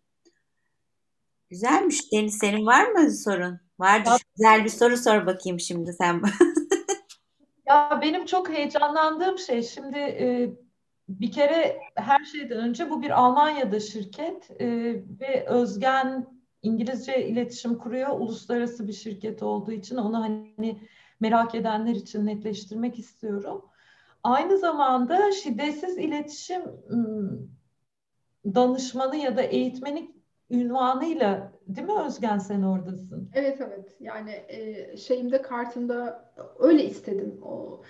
Güzelmiş. 1.50 2.12
Deniz 2.12 2.38
senin 2.38 2.66
var 2.66 2.88
mı 2.92 3.12
sorun? 3.12 3.65
Vardır. 3.80 4.12
Ya, 4.12 4.18
Güzel 4.36 4.64
bir 4.64 4.70
soru 4.70 4.98
sor 4.98 5.26
bakayım 5.26 5.60
şimdi 5.60 5.94
sen. 5.94 6.22
ya 7.68 8.00
benim 8.02 8.26
çok 8.26 8.50
heyecanlandığım 8.50 9.38
şey 9.38 9.64
şimdi 9.64 9.98
e, 9.98 10.50
bir 11.10 11.32
kere 11.32 11.80
her 11.96 12.26
şeyden 12.26 12.58
önce 12.58 12.90
bu 12.90 13.02
bir 13.02 13.20
Almanya'da 13.20 13.80
şirket 13.80 14.52
e, 14.62 14.68
ve 15.20 15.46
Özgen 15.48 16.28
İngilizce 16.62 17.28
iletişim 17.28 17.78
kuruyor. 17.78 18.10
Uluslararası 18.10 18.88
bir 18.88 18.94
şirket 18.94 19.44
olduğu 19.44 19.72
için 19.72 19.96
onu 19.96 20.22
hani 20.22 20.82
merak 21.20 21.56
edenler 21.56 21.96
için 21.96 22.26
netleştirmek 22.26 23.00
istiyorum. 23.00 23.66
Aynı 24.24 24.58
zamanda 24.58 25.32
şiddetsiz 25.32 25.98
iletişim 25.98 26.62
danışmanı 28.46 29.16
ya 29.16 29.38
da 29.38 29.42
eğitmeni 29.42 30.16
ünvanıyla 30.50 31.52
değil 31.68 31.88
mi 31.88 31.94
Özgen 32.08 32.38
sen 32.38 32.62
oradasın? 32.62 33.30
Evet 33.34 33.62
evet 33.62 33.96
yani 34.00 34.32
e, 34.32 34.98
şeyimde 34.98 35.42
kartımda 35.42 36.32
öyle 36.60 36.84
istedim 36.86 37.42
o. 37.44 37.82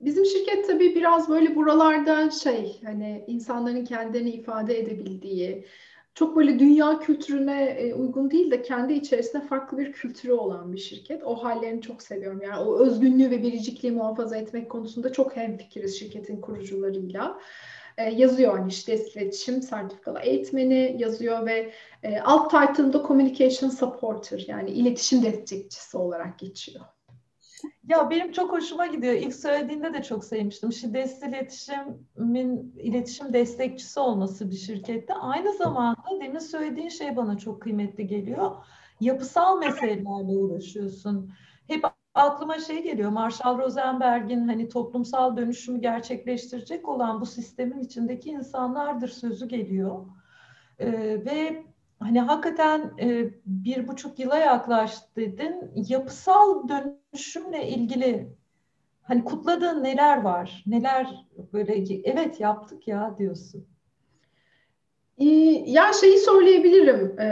Bizim 0.00 0.26
şirket 0.26 0.66
tabii 0.66 0.94
biraz 0.94 1.28
böyle 1.28 1.56
buralarda 1.56 2.30
şey 2.30 2.80
hani 2.84 3.24
insanların 3.26 3.84
kendilerini 3.84 4.30
ifade 4.30 4.78
edebildiği 4.78 5.66
çok 6.14 6.36
böyle 6.36 6.58
dünya 6.58 6.98
kültürüne 6.98 7.64
e, 7.64 7.94
uygun 7.94 8.30
değil 8.30 8.50
de 8.50 8.62
kendi 8.62 8.92
içerisinde 8.92 9.42
farklı 9.42 9.78
bir 9.78 9.92
kültürü 9.92 10.32
olan 10.32 10.72
bir 10.72 10.78
şirket. 10.78 11.22
O 11.24 11.44
hallerini 11.44 11.82
çok 11.82 12.02
seviyorum. 12.02 12.40
Yani 12.42 12.64
o 12.64 12.78
özgünlüğü 12.78 13.30
ve 13.30 13.42
biricikliği 13.42 13.92
muhafaza 13.92 14.36
etmek 14.36 14.70
konusunda 14.70 15.12
çok 15.12 15.36
hemfikiriz 15.36 15.98
şirketin 15.98 16.40
kurucularıyla. 16.40 17.38
E, 17.98 18.10
yazıyor 18.10 18.58
hani 18.58 18.68
işte 18.68 19.06
iletişim 19.06 19.62
sertifikalı 19.62 20.20
eğitmeni 20.20 20.96
yazıyor 20.98 21.46
ve 21.46 21.72
e, 22.02 22.20
alt 22.20 22.50
title'ında 22.50 23.02
communication 23.06 23.70
supporter 23.70 24.44
yani 24.48 24.70
iletişim 24.70 25.22
destekçisi 25.22 25.96
olarak 25.96 26.38
geçiyor. 26.38 26.84
Ya 27.88 28.10
benim 28.10 28.32
çok 28.32 28.52
hoşuma 28.52 28.86
gidiyor. 28.86 29.14
İlk 29.14 29.34
söylediğinde 29.34 29.94
de 29.94 30.02
çok 30.02 30.24
sevmiştim. 30.24 30.72
Şiddetsiz 30.72 31.22
iletişimin 31.22 32.74
iletişim 32.78 33.32
destekçisi 33.32 34.00
olması 34.00 34.50
bir 34.50 34.56
şirkette. 34.56 35.14
Aynı 35.14 35.52
zamanda 35.56 36.20
demin 36.20 36.38
söylediğin 36.38 36.88
şey 36.88 37.16
bana 37.16 37.38
çok 37.38 37.62
kıymetli 37.62 38.06
geliyor. 38.06 38.50
Yapısal 39.00 39.58
meselelerle 39.58 40.36
uğraşıyorsun. 40.36 41.32
Hep 41.66 41.84
aklıma 42.14 42.58
şey 42.58 42.82
geliyor. 42.82 43.10
Marshall 43.10 43.58
Rosenberg'in 43.58 44.48
hani 44.48 44.68
toplumsal 44.68 45.36
dönüşümü 45.36 45.80
gerçekleştirecek 45.80 46.88
olan 46.88 47.20
bu 47.20 47.26
sistemin 47.26 47.80
içindeki 47.80 48.30
insanlardır 48.30 49.08
sözü 49.08 49.48
geliyor. 49.48 50.06
Ee, 50.78 50.92
ve 51.24 51.64
hani 51.98 52.20
hakikaten 52.20 52.92
e, 53.00 53.30
bir 53.46 53.88
buçuk 53.88 54.18
yıla 54.18 54.36
yaklaştı 54.36 55.06
dedin. 55.16 55.70
Yapısal 55.74 56.68
dönüşümle 56.68 57.68
ilgili 57.68 58.36
hani 59.02 59.24
kutladığın 59.24 59.84
neler 59.84 60.22
var? 60.22 60.64
Neler 60.66 61.26
böyle 61.52 61.84
evet 62.04 62.40
yaptık 62.40 62.88
ya 62.88 63.14
diyorsun. 63.18 63.66
Ya 65.66 65.92
şeyi 66.00 66.18
söyleyebilirim. 66.18 67.20
Ee, 67.20 67.24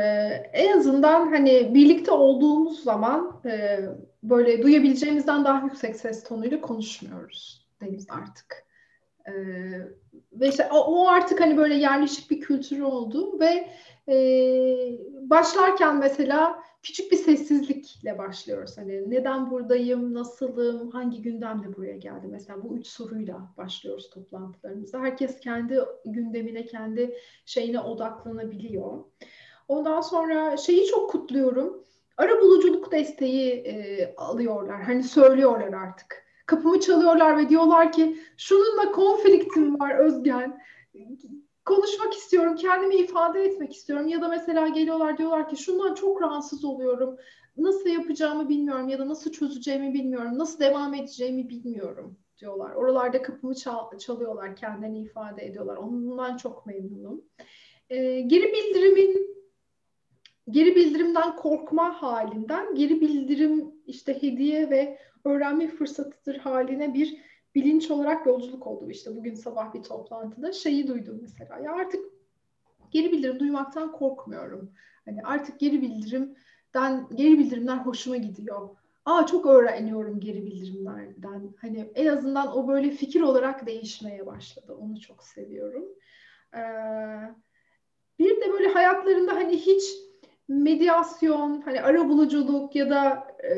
en 0.53 0.79
azından 0.79 1.27
hani 1.27 1.75
birlikte 1.75 2.13
olduğumuz 2.13 2.83
zaman 2.83 3.41
e, 3.45 3.81
böyle 4.23 4.63
duyabileceğimizden 4.63 5.45
daha 5.45 5.65
yüksek 5.65 5.97
ses 5.97 6.25
tonuyla 6.25 6.61
konuşmuyoruz 6.61 7.67
Deniz 7.81 8.07
artık. 8.11 8.67
Ee, 9.29 9.33
ve 10.33 10.49
işte 10.49 10.69
o, 10.73 10.77
o 10.77 11.09
artık 11.09 11.41
hani 11.41 11.57
böyle 11.57 11.75
yerleşik 11.75 12.31
bir 12.31 12.41
kültürü 12.41 12.83
oldu 12.83 13.41
ve 13.41 13.71
e, 14.09 14.17
başlarken 15.31 15.99
mesela 15.99 16.63
küçük 16.83 17.13
bir 17.13 17.17
sessizlikle 17.17 18.19
başlıyoruz. 18.19 18.79
Hani 18.79 19.11
neden 19.11 19.51
buradayım, 19.51 20.15
nasılım, 20.15 20.91
hangi 20.91 21.23
gündemle 21.23 21.77
buraya 21.77 21.97
geldi? 21.97 22.27
Mesela 22.31 22.63
bu 22.65 22.77
üç 22.77 22.87
soruyla 22.87 23.53
başlıyoruz 23.57 24.11
toplantılarımızda. 24.11 25.01
Herkes 25.01 25.41
kendi 25.41 25.79
gündemine, 26.05 26.67
kendi 26.67 27.17
şeyine 27.47 27.81
odaklanabiliyor. 27.81 29.05
Ondan 29.69 30.01
sonra 30.01 30.57
şeyi 30.57 30.87
çok 30.87 31.11
kutluyorum. 31.11 31.85
Ara 32.21 32.41
buluculuk 32.41 32.93
desteği 32.93 33.51
e, 33.53 34.15
alıyorlar. 34.17 34.83
Hani 34.83 35.03
söylüyorlar 35.03 35.73
artık. 35.73 36.25
Kapımı 36.47 36.81
çalıyorlar 36.81 37.39
ve 37.39 37.49
diyorlar 37.49 37.93
ki 37.93 38.21
şununla 38.37 38.93
konfliktim 38.93 39.81
var 39.81 39.99
Özgen 39.99 40.61
konuşmak 41.65 42.15
istiyorum, 42.15 42.57
kendimi 42.57 42.97
ifade 42.97 43.45
etmek 43.45 43.73
istiyorum 43.73 44.09
ya 44.09 44.21
da 44.21 44.29
mesela 44.29 44.69
geliyorlar 44.69 45.19
diyorlar 45.19 45.49
ki 45.49 45.57
şundan 45.57 45.95
çok 45.95 46.23
rahatsız 46.23 46.65
oluyorum. 46.65 47.17
Nasıl 47.57 47.89
yapacağımı 47.89 48.49
bilmiyorum 48.49 48.89
ya 48.89 48.99
da 48.99 49.09
nasıl 49.09 49.33
çözeceğimi 49.33 49.95
bilmiyorum. 49.95 50.39
Nasıl 50.39 50.61
devam 50.61 50.95
edeceğimi 50.95 51.49
bilmiyorum 51.49 52.19
diyorlar. 52.39 52.71
Oralarda 52.71 53.23
kapımı 53.23 53.55
çal 53.55 53.99
çalıyorlar, 53.99 54.57
kendini 54.57 54.99
ifade 54.99 55.47
ediyorlar. 55.47 55.77
Ondan 55.77 56.37
çok 56.37 56.67
memnunum. 56.67 57.25
Ee, 57.91 58.21
geri 58.21 58.53
bildirimin 58.53 59.40
geri 60.51 60.77
bildirimden 60.77 61.37
korkma 61.37 62.03
halinden 62.03 62.75
geri 62.75 63.01
bildirim 63.01 63.75
işte 63.87 64.23
hediye 64.23 64.71
ve 64.71 64.99
öğrenme 65.25 65.69
fırsatıdır 65.69 66.37
haline 66.37 66.95
bir 66.95 67.21
bilinç 67.55 67.91
olarak 67.91 68.27
yolculuk 68.27 68.67
oldu. 68.67 68.91
İşte 68.91 69.17
bugün 69.17 69.35
sabah 69.35 69.75
bir 69.75 69.83
toplantıda 69.83 70.53
şeyi 70.53 70.89
duydum 70.89 71.19
mesela. 71.23 71.59
Ya 71.59 71.73
artık 71.73 72.05
geri 72.91 73.13
bildirim 73.13 73.41
duymaktan 73.41 73.93
korkmuyorum. 73.93 74.73
Hani 75.05 75.23
artık 75.23 75.61
geri 75.61 75.83
bildirimden 75.83 77.07
geri 77.15 77.39
bildirimler 77.39 77.77
hoşuma 77.77 78.17
gidiyor. 78.17 78.69
Aa 79.05 79.27
çok 79.27 79.47
öğreniyorum 79.47 80.21
geri 80.21 80.47
bildirimlerden. 80.47 81.55
Hani 81.61 81.91
en 81.95 82.07
azından 82.07 82.57
o 82.57 82.69
böyle 82.69 82.91
fikir 82.91 83.21
olarak 83.21 83.67
değişmeye 83.67 84.27
başladı. 84.27 84.77
Onu 84.81 85.01
çok 85.01 85.25
seviyorum. 85.25 85.85
Ee, 86.55 86.61
bir 88.19 88.41
de 88.41 88.53
böyle 88.53 88.69
hayatlarında 88.69 89.35
hani 89.35 89.57
hiç 89.57 90.10
medyasyon, 90.51 91.61
hani 91.61 91.83
ara 91.83 92.09
buluculuk 92.09 92.77
ya 92.77 92.91
da 92.91 93.27
e, 93.45 93.55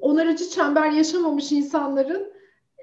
onarıcı 0.00 0.48
çember 0.48 0.90
yaşamamış 0.90 1.52
insanların 1.52 2.32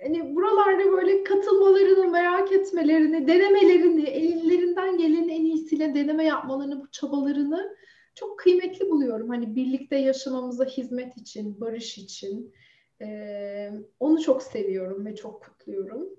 hani 0.04 0.36
buralarda 0.36 0.92
böyle 0.92 1.24
katılmalarını, 1.24 2.08
merak 2.12 2.52
etmelerini, 2.52 3.28
denemelerini, 3.28 4.04
ellerinden 4.04 4.98
gelenin 4.98 5.30
en 5.30 5.46
iyisiyle 5.46 5.96
deneme 5.96 6.24
yapmalarını, 6.26 6.82
bu 6.82 6.92
çabalarını 6.92 7.76
çok 8.16 8.40
kıymetli 8.40 8.90
buluyorum. 8.90 9.30
Hani 9.30 9.56
birlikte 9.56 9.96
yaşamamıza 9.96 10.66
hizmet 10.66 11.18
için, 11.18 11.62
barış 11.62 11.98
için. 11.98 12.54
Ee, 13.02 13.72
onu 14.00 14.22
çok 14.22 14.44
seviyorum 14.44 15.06
ve 15.06 15.16
çok 15.16 15.44
kutluyorum. 15.44 16.10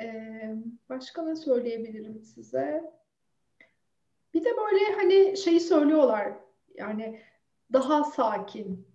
Ee, 0.00 0.54
başka 0.88 1.22
ne 1.22 1.36
söyleyebilirim 1.36 2.22
size? 2.22 2.84
Bir 4.34 4.44
de 4.44 4.48
böyle 4.56 4.92
hani 4.96 5.36
şeyi 5.36 5.60
söylüyorlar. 5.60 6.32
Yani 6.74 7.20
daha 7.72 8.04
sakin 8.04 8.86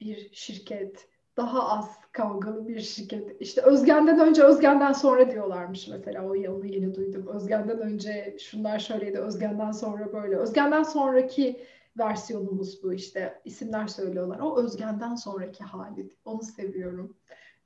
bir 0.00 0.30
şirket, 0.32 1.08
daha 1.36 1.68
az 1.68 1.90
kavgalı 2.12 2.68
bir 2.68 2.80
şirket. 2.80 3.40
İşte 3.40 3.60
Özgen'den 3.60 4.20
önce 4.20 4.42
Özgen'den 4.42 4.92
sonra 4.92 5.30
diyorlarmış 5.30 5.88
mesela 5.88 6.28
o 6.28 6.34
yılını 6.34 6.66
yeni 6.66 6.94
duydum. 6.94 7.26
Özgen'den 7.26 7.78
önce 7.78 8.36
şunlar 8.40 8.78
şöyleydi, 8.78 9.18
Özgen'den 9.18 9.72
sonra 9.72 10.12
böyle. 10.12 10.36
Özgen'den 10.36 10.82
sonraki 10.82 11.60
versiyonumuz 11.98 12.82
bu 12.82 12.92
işte. 12.92 13.40
isimler 13.44 13.86
söylüyorlar. 13.86 14.38
O 14.38 14.62
Özgen'den 14.62 15.14
sonraki 15.14 15.64
hali. 15.64 16.16
Onu 16.24 16.42
seviyorum. 16.42 17.16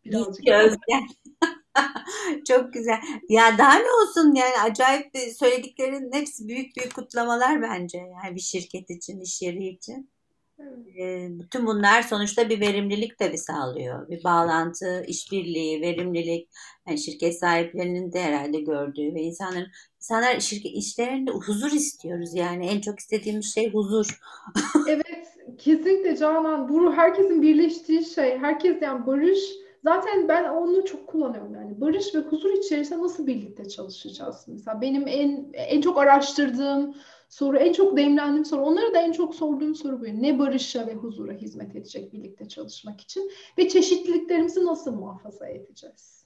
Birazcık. 0.05 0.49
Özgen. 0.49 1.07
Çok 2.49 2.73
güzel. 2.73 2.99
Ya 3.29 3.59
daha 3.59 3.75
ne 3.75 3.93
olsun 4.03 4.35
yani 4.35 4.55
acayip 4.65 5.17
söylediklerin 5.37 6.13
hepsi 6.13 6.49
büyük 6.49 6.77
büyük 6.77 6.95
kutlamalar 6.95 7.63
bence. 7.63 7.99
Yani 7.99 8.35
bir 8.35 8.41
şirket 8.41 8.91
için, 8.91 9.21
iş 9.21 9.43
yeri 9.43 9.67
için. 9.67 10.11
E, 10.99 11.29
bütün 11.31 11.67
bunlar 11.67 12.03
sonuçta 12.03 12.49
bir 12.49 12.61
verimlilik 12.61 13.19
tabii 13.19 13.39
sağlıyor. 13.39 14.09
Bir 14.09 14.25
bağlantı, 14.25 15.05
işbirliği, 15.07 15.81
verimlilik. 15.81 16.49
Yani 16.89 16.99
şirket 16.99 17.39
sahiplerinin 17.39 18.13
de 18.13 18.23
herhalde 18.23 18.61
gördüğü 18.61 19.15
ve 19.15 19.23
insanların 19.23 19.67
insanlar 19.97 20.41
şirket 20.41 20.73
işlerinde 20.73 21.31
huzur 21.31 21.73
istiyoruz 21.73 22.35
yani 22.35 22.67
en 22.67 22.81
çok 22.81 22.99
istediğimiz 22.99 23.55
şey 23.55 23.73
huzur. 23.73 24.21
Evet, 24.89 25.07
kesinlikle 25.59 26.17
Canan. 26.17 26.69
Bu 26.69 26.93
herkesin 26.93 27.43
birleştiği 27.43 28.05
şey. 28.05 28.39
Herkes 28.39 28.83
yani 28.83 29.07
barış. 29.07 29.41
Zaten 29.89 30.29
ben 30.29 30.49
onu 30.49 30.85
çok 30.85 31.07
kullanıyorum 31.07 31.55
yani. 31.55 31.81
Barış 31.81 32.15
ve 32.15 32.19
huzur 32.19 32.53
içerisinde 32.53 33.03
nasıl 33.03 33.27
birlikte 33.27 33.69
çalışacağız? 33.69 34.45
Mesela 34.47 34.81
benim 34.81 35.09
en 35.09 35.51
en 35.53 35.81
çok 35.81 35.99
araştırdığım 35.99 36.95
soru, 37.29 37.57
en 37.57 37.73
çok 37.73 37.97
demlendiğim 37.97 38.45
soru, 38.45 38.61
onlara 38.61 38.95
da 38.95 39.01
en 39.01 39.13
çok 39.13 39.35
sorduğum 39.35 39.75
soru 39.75 40.01
bu. 40.01 40.05
Ne 40.05 40.39
barışa 40.39 40.87
ve 40.87 40.95
huzura 40.95 41.33
hizmet 41.33 41.77
edecek 41.77 42.13
birlikte 42.13 42.49
çalışmak 42.49 43.01
için 43.01 43.31
ve 43.59 43.69
çeşitliliklerimizi 43.69 44.65
nasıl 44.65 44.95
muhafaza 44.95 45.49
edeceğiz? 45.49 46.25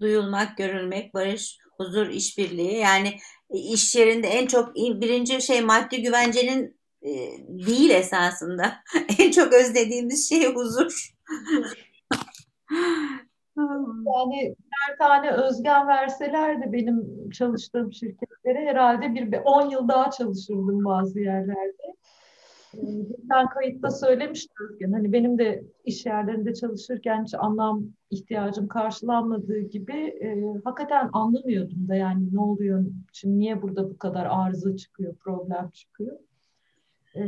Duyulmak, 0.00 0.56
görülmek, 0.56 1.14
barış, 1.14 1.58
huzur, 1.76 2.06
işbirliği. 2.06 2.78
Yani 2.78 3.08
e, 3.50 3.58
iş 3.58 3.96
yerinde 3.96 4.26
en 4.26 4.46
çok 4.46 4.76
birinci 4.76 5.42
şey 5.42 5.60
maddi 5.60 6.02
güvencenin 6.02 6.76
e, 7.02 7.10
değil 7.66 7.90
esasında. 7.90 8.74
en 9.18 9.30
çok 9.30 9.52
özlediğimiz 9.52 10.28
şey 10.28 10.54
huzur. 10.54 11.14
Yani 13.56 14.56
her 14.70 14.98
tane 14.98 15.30
özgen 15.30 15.88
verselerdi 15.88 16.72
benim 16.72 17.30
çalıştığım 17.30 17.92
şirketlere 17.92 18.66
herhalde 18.66 19.14
bir 19.14 19.38
10 19.44 19.70
yıl 19.70 19.88
daha 19.88 20.10
çalışırdım 20.10 20.84
bazı 20.84 21.20
yerlerde. 21.20 21.94
Ben 23.18 23.46
kayıtta 23.46 23.90
söylemiştim 23.90 24.56
Özgen. 24.70 24.92
Hani 24.92 25.12
benim 25.12 25.38
de 25.38 25.64
iş 25.84 26.06
yerlerinde 26.06 26.54
çalışırken 26.54 27.24
hiç 27.24 27.34
anlam 27.34 27.84
ihtiyacım 28.10 28.68
karşılanmadığı 28.68 29.58
gibi 29.58 29.96
e, 29.96 30.54
hakikaten 30.64 31.10
anlamıyordum 31.12 31.88
da 31.88 31.94
yani 31.94 32.34
ne 32.34 32.40
oluyor, 32.40 32.84
şimdi 33.12 33.38
niye 33.38 33.62
burada 33.62 33.90
bu 33.90 33.98
kadar 33.98 34.26
arıza 34.30 34.76
çıkıyor, 34.76 35.14
problem 35.14 35.70
çıkıyor. 35.70 36.18
E, 37.16 37.22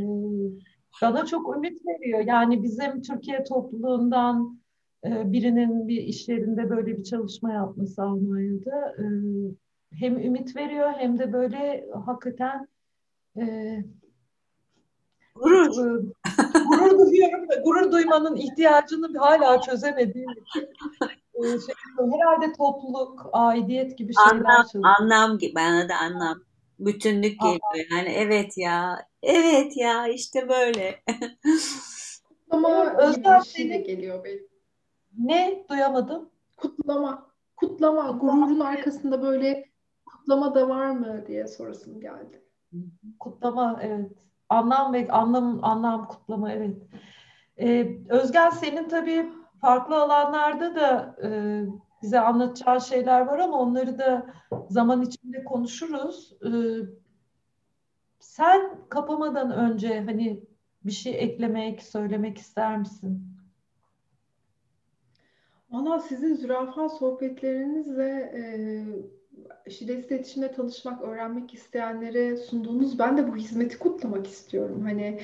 bana 1.03 1.27
çok 1.27 1.57
ümit 1.57 1.87
veriyor. 1.87 2.21
Yani 2.21 2.63
bizim 2.63 3.03
Türkiye 3.03 3.45
topluluğundan 3.45 4.61
birinin 5.05 5.89
bir 5.89 6.03
iş 6.03 6.29
yerinde 6.29 6.71
böyle 6.71 6.99
bir 6.99 7.05
çalışma 7.05 7.53
yapması 7.53 8.03
Almanya'da 8.03 8.95
e, 8.99 9.05
hem 9.93 10.19
ümit 10.19 10.57
veriyor 10.57 10.93
hem 10.97 11.19
de 11.19 11.33
böyle 11.33 11.87
hakikaten 12.07 12.69
e, 13.37 13.45
gurur. 15.35 15.67
gurur 16.69 16.99
duyuyorum 16.99 17.49
da 17.49 17.55
gurur 17.65 17.93
duymanın 17.93 18.37
ihtiyacını 18.37 19.19
hala 19.19 19.61
çözemediğim 19.61 20.31
şey, 21.43 21.75
herhalde 21.99 22.53
topluluk, 22.59 23.31
aidiyet 23.33 23.99
gibi 23.99 24.13
şeyler 24.15 24.41
anlam, 24.41 24.57
çalışıyor. 24.57 24.85
Anlam 25.01 25.39
gibi, 25.39 25.55
bana 25.55 25.89
da 25.89 25.95
anlam. 25.97 26.39
Bütünlük 26.79 27.41
geliyor. 27.41 27.91
Yani 27.91 28.09
evet 28.09 28.59
ya, 28.59 29.07
evet 29.23 29.77
ya 29.77 30.09
işte 30.09 30.49
böyle. 30.49 31.03
Ama 32.51 32.97
özel 32.99 33.43
şey 33.43 33.71
de 33.71 33.77
geliyor 33.77 34.25
benim. 34.25 34.56
Ne? 35.19 35.65
Duyamadım. 35.71 36.31
Kutlama. 36.57 37.27
Kutlama. 37.57 38.11
Gururun 38.11 38.61
arkasında 38.61 39.23
böyle 39.23 39.71
kutlama 40.07 40.55
da 40.55 40.69
var 40.69 40.91
mı 40.91 41.25
diye 41.27 41.47
sorusum 41.47 42.01
geldi. 42.01 42.43
Kutlama 43.21 43.79
evet. 43.83 44.13
Anlam 44.49 44.93
ve 44.93 45.09
anlam 45.09 45.65
anlam 45.65 46.09
kutlama 46.09 46.53
evet. 46.53 46.77
Ee, 47.59 47.99
Özgen 48.09 48.51
senin 48.51 48.89
tabii 48.89 49.33
farklı 49.61 50.03
alanlarda 50.03 50.75
da 50.75 51.17
e, 51.23 51.29
bize 52.03 52.21
anlatacağın 52.21 52.79
şeyler 52.79 53.21
var 53.21 53.39
ama 53.39 53.59
onları 53.59 53.99
da 53.99 54.27
zaman 54.69 55.03
içinde 55.03 55.45
konuşuruz. 55.45 56.33
Ee, 56.45 56.51
sen 58.19 58.71
kapamadan 58.89 59.51
önce 59.51 60.01
hani 60.01 60.45
bir 60.85 60.93
şey 60.93 61.25
eklemek, 61.25 61.83
söylemek 61.83 62.39
ister 62.39 62.79
misin? 62.79 63.36
Valla 65.71 66.01
sizin 66.01 66.35
zürafa 66.35 66.89
sohbetlerinizle 66.89 68.33
e, 68.35 68.41
şiddetsiz 69.71 70.11
iletişimle 70.11 70.53
tanışmak, 70.53 71.03
öğrenmek 71.03 71.55
isteyenlere 71.55 72.37
sunduğunuz 72.37 72.99
ben 72.99 73.17
de 73.17 73.29
bu 73.29 73.37
hizmeti 73.37 73.79
kutlamak 73.79 74.27
istiyorum. 74.27 74.83
Hani 74.85 75.21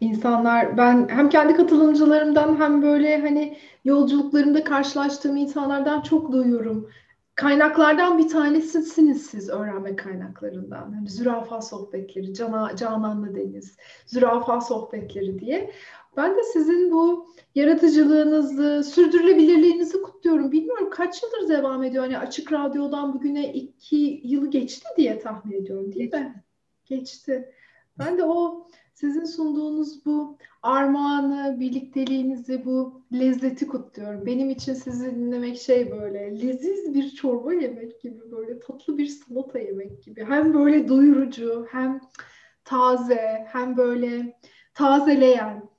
insanlar 0.00 0.76
ben 0.76 1.08
hem 1.08 1.28
kendi 1.28 1.54
katılımcılarımdan 1.54 2.60
hem 2.60 2.82
böyle 2.82 3.20
hani 3.20 3.56
yolculuklarımda 3.84 4.64
karşılaştığım 4.64 5.36
insanlardan 5.36 6.00
çok 6.00 6.32
duyuyorum. 6.32 6.90
Kaynaklardan 7.34 8.18
bir 8.18 8.28
tanesisiniz 8.28 9.26
siz 9.26 9.48
öğrenme 9.48 9.96
kaynaklarından. 9.96 10.92
Hani 10.92 11.08
zürafa 11.08 11.62
sohbetleri, 11.62 12.34
Cana, 12.34 12.76
Cananlı 12.76 13.34
Deniz, 13.34 13.76
zürafa 14.06 14.60
sohbetleri 14.60 15.38
diye. 15.38 15.70
Ben 16.16 16.36
de 16.36 16.42
sizin 16.42 16.90
bu 16.92 17.26
yaratıcılığınızı, 17.54 18.90
sürdürülebilirliğinizi 18.90 20.02
kutluyorum. 20.02 20.52
Bilmiyorum 20.52 20.90
kaç 20.90 21.22
yıldır 21.22 21.48
devam 21.48 21.82
ediyor. 21.82 22.04
Hani 22.04 22.18
açık 22.18 22.52
radyodan 22.52 23.14
bugüne 23.14 23.52
iki 23.52 24.20
yıl 24.24 24.50
geçti 24.50 24.86
diye 24.96 25.18
tahmin 25.18 25.52
ediyorum 25.62 25.92
değil 25.92 26.12
mi? 26.12 26.44
Geçti. 26.84 27.52
Ben 27.98 28.18
de 28.18 28.24
o 28.24 28.68
sizin 28.94 29.24
sunduğunuz 29.24 30.06
bu 30.06 30.38
armağanı, 30.62 31.60
birlikteliğinizi, 31.60 32.64
bu 32.64 33.02
lezzeti 33.12 33.66
kutluyorum. 33.66 34.26
Benim 34.26 34.50
için 34.50 34.74
sizi 34.74 35.16
dinlemek 35.16 35.58
şey 35.58 35.90
böyle 35.90 36.40
leziz 36.48 36.94
bir 36.94 37.10
çorba 37.10 37.54
yemek 37.54 38.00
gibi, 38.00 38.30
böyle 38.30 38.60
tatlı 38.60 38.98
bir 38.98 39.06
salata 39.06 39.58
yemek 39.58 40.02
gibi. 40.02 40.24
Hem 40.24 40.54
böyle 40.54 40.88
doyurucu, 40.88 41.66
hem 41.70 42.00
taze, 42.64 43.46
hem 43.48 43.76
böyle 43.76 44.38
tazeleyen. 44.74 45.73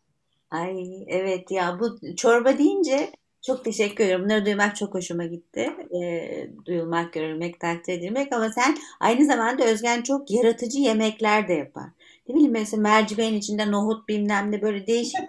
Ay 0.56 1.06
evet 1.08 1.52
ya 1.52 1.80
bu 1.80 2.16
çorba 2.16 2.58
deyince 2.58 3.12
çok 3.42 3.66
teşekkür 3.66 4.04
ederim. 4.04 4.24
Bunları 4.24 4.46
duymak 4.46 4.76
çok 4.76 4.94
hoşuma 4.94 5.26
gitti. 5.26 5.74
E, 6.02 6.48
duyulmak, 6.66 7.14
görülmek, 7.14 7.60
takdir 7.60 7.94
edilmek 7.94 8.34
ama 8.34 8.50
sen 8.50 8.78
aynı 9.00 9.26
zamanda 9.26 9.66
Özgen 9.66 10.02
çok 10.02 10.32
yaratıcı 10.32 10.80
yemekler 10.80 11.48
de 11.48 11.54
yapar. 11.54 11.90
Ne 12.28 12.36
bileyim 12.36 12.52
mesela 12.52 12.82
mercimeğin 12.82 13.34
içinde 13.34 13.72
nohut 13.72 14.08
bilmem 14.08 14.52
ne 14.52 14.62
böyle 14.62 14.88
değişik 14.88 15.20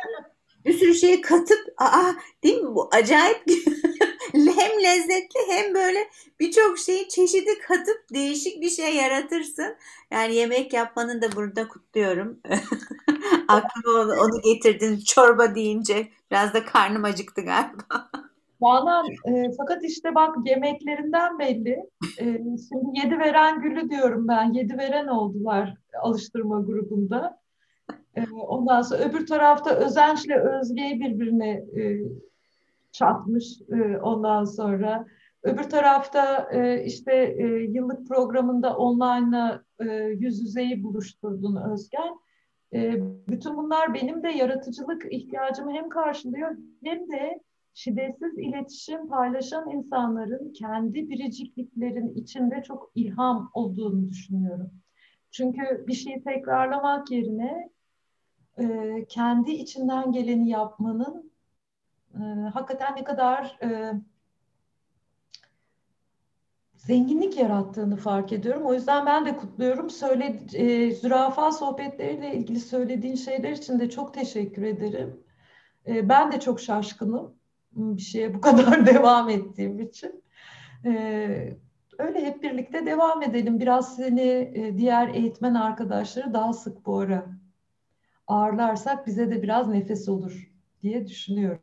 bir 0.65 0.79
sürü 0.79 0.95
şeyi 0.95 1.21
katıp 1.21 1.75
aa 1.79 2.13
değil 2.43 2.59
mi 2.63 2.75
bu 2.75 2.89
acayip 2.93 3.43
hem 4.33 4.83
lezzetli 4.83 5.41
hem 5.49 5.75
böyle 5.75 6.09
birçok 6.41 6.79
şeyi 6.79 7.09
çeşidi 7.09 7.59
katıp 7.59 8.05
değişik 8.15 8.61
bir 8.61 8.71
şey 8.71 8.97
yaratırsın. 8.97 9.77
Yani 10.11 10.35
yemek 10.35 10.73
yapmanın 10.73 11.23
da 11.23 11.33
burada 11.33 11.69
kutluyorum. 11.69 12.41
Aklıma 13.49 13.99
onu, 14.01 14.13
onu 14.13 14.41
getirdin 14.45 15.01
çorba 15.07 15.55
deyince 15.55 16.09
biraz 16.31 16.55
da 16.55 16.65
karnım 16.65 17.05
acıktı 17.05 17.41
galiba. 17.41 17.85
Valla 18.61 19.05
e, 19.25 19.51
fakat 19.59 19.85
işte 19.85 20.15
bak 20.15 20.37
yemeklerinden 20.47 21.39
belli. 21.39 21.91
E, 22.21 22.25
şimdi 22.45 22.99
yedi 22.99 23.19
veren 23.19 23.61
gülü 23.61 23.91
diyorum 23.91 24.29
ben. 24.29 24.53
Yedi 24.53 24.79
veren 24.79 25.07
oldular 25.07 25.75
alıştırma 26.03 26.61
grubunda. 26.61 27.41
E, 28.17 28.31
ondan 28.31 28.83
sonra 28.83 29.03
öbür 29.03 29.27
tarafta 29.27 29.71
Özenç'le 29.71 30.31
Özge'yi 30.31 31.01
birbirine 31.01 31.51
e, 31.51 32.01
çatmış 32.93 33.45
e, 33.69 33.99
ondan 33.99 34.45
sonra. 34.45 35.07
Öbür 35.43 35.63
tarafta 35.63 36.49
e, 36.53 36.85
işte 36.85 37.15
e, 37.39 37.45
yıllık 37.47 38.09
programında 38.09 38.77
online'la 38.77 39.65
e, 39.81 39.85
yüz 39.95 40.41
yüzeyi 40.41 40.85
buluşturdun 40.85 41.57
Özgen. 41.73 42.19
E, 42.75 42.95
bütün 43.29 43.57
bunlar 43.57 43.95
benim 43.95 44.23
de 44.23 44.29
yaratıcılık 44.29 45.13
ihtiyacımı 45.13 45.73
hem 45.73 45.89
karşılıyor 45.89 46.57
hem 46.85 47.11
de 47.11 47.41
şiddetsiz 47.75 48.39
iletişim 48.39 49.09
paylaşan 49.09 49.71
insanların 49.71 50.53
kendi 50.53 51.09
biricikliklerin 51.09 52.15
içinde 52.15 52.63
çok 52.63 52.91
ilham 52.95 53.51
olduğunu 53.55 54.09
düşünüyorum. 54.09 54.71
Çünkü 55.31 55.85
bir 55.87 55.93
şeyi 55.93 56.25
tekrarlamak 56.25 57.11
yerine 57.11 57.71
e, 58.59 59.05
kendi 59.09 59.51
içinden 59.51 60.13
geleni 60.13 60.49
yapmanın 60.49 61.33
e, 62.15 62.23
hakikaten 62.53 62.97
ne 62.97 63.05
kadar 63.05 63.59
e, 63.63 63.93
zenginlik 66.87 67.37
yarattığını 67.39 67.97
fark 67.97 68.33
ediyorum. 68.33 68.63
O 68.67 68.75
yüzden 68.75 69.07
ben 69.07 69.27
de 69.27 69.37
kutluyorum. 69.37 69.91
Söyle, 69.91 70.41
e, 70.55 70.91
zürafa 70.91 71.53
sohbetleriyle 71.53 72.35
ilgili 72.35 72.61
söylediğin 72.61 73.15
şeyler 73.15 73.51
için 73.51 73.81
de 73.81 73.91
çok 73.91 74.15
teşekkür 74.15 74.63
ederim. 74.63 75.21
E, 75.87 76.09
ben 76.09 76.33
de 76.33 76.41
çok 76.41 76.61
şaşkınım. 76.61 77.35
bir 77.73 78.03
şeye 78.03 78.35
bu 78.35 78.41
kadar 78.49 78.87
devam 78.87 79.29
ettiğim 79.29 79.81
için. 79.81 80.23
Ee, 80.85 81.57
öyle 81.99 82.27
hep 82.27 82.43
birlikte 82.43 82.87
devam 82.87 83.23
edelim. 83.23 83.61
Biraz 83.61 83.97
seni 83.97 84.53
e, 84.55 84.79
diğer 84.79 85.09
eğitmen 85.09 85.55
arkadaşları 85.55 86.35
daha 86.35 86.53
sık 86.53 86.87
bu 86.87 86.99
ara 86.99 87.27
ağırlarsak 88.27 89.07
bize 89.07 89.31
de 89.31 89.43
biraz 89.43 89.69
nefes 89.69 90.09
olur 90.09 90.53
diye 90.83 91.07
düşünüyorum. 91.07 91.63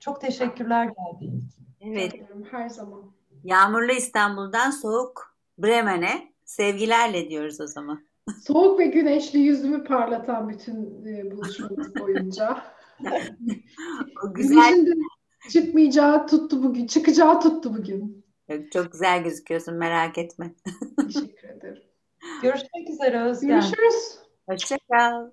Çok 0.00 0.20
teşekkürler 0.20 0.84
geldiğin 0.84 1.38
için. 1.38 1.66
Evet. 1.80 2.12
Her 2.50 2.68
zaman. 2.68 3.19
Yağmurlu 3.44 3.92
İstanbul'dan 3.92 4.70
soğuk 4.70 5.36
Bremen'e 5.58 6.32
sevgilerle 6.44 7.30
diyoruz 7.30 7.60
o 7.60 7.66
zaman. 7.66 8.10
Soğuk 8.46 8.78
ve 8.78 8.86
güneşli 8.86 9.38
yüzümü 9.38 9.84
parlatan 9.84 10.48
bütün 10.48 11.04
e, 11.06 11.30
buluşmamız 11.30 11.96
boyunca. 11.96 12.62
O 14.24 14.34
güzel, 14.34 14.86
de 14.86 14.90
çıkmayacağı 15.50 16.26
tuttu 16.26 16.62
bugün, 16.62 16.86
çıkacağı 16.86 17.40
tuttu 17.40 17.74
bugün. 17.78 18.24
çok 18.72 18.92
güzel 18.92 19.22
gözüküyorsun 19.24 19.74
merak 19.74 20.18
etme. 20.18 20.54
Teşekkür 21.06 21.48
ederim. 21.48 21.82
Görüşmek 22.42 22.90
üzere 22.90 23.22
Özgen. 23.22 23.48
Görüşürüz. 23.50 24.18
Hoşça 24.48 24.78
kal. 24.90 25.30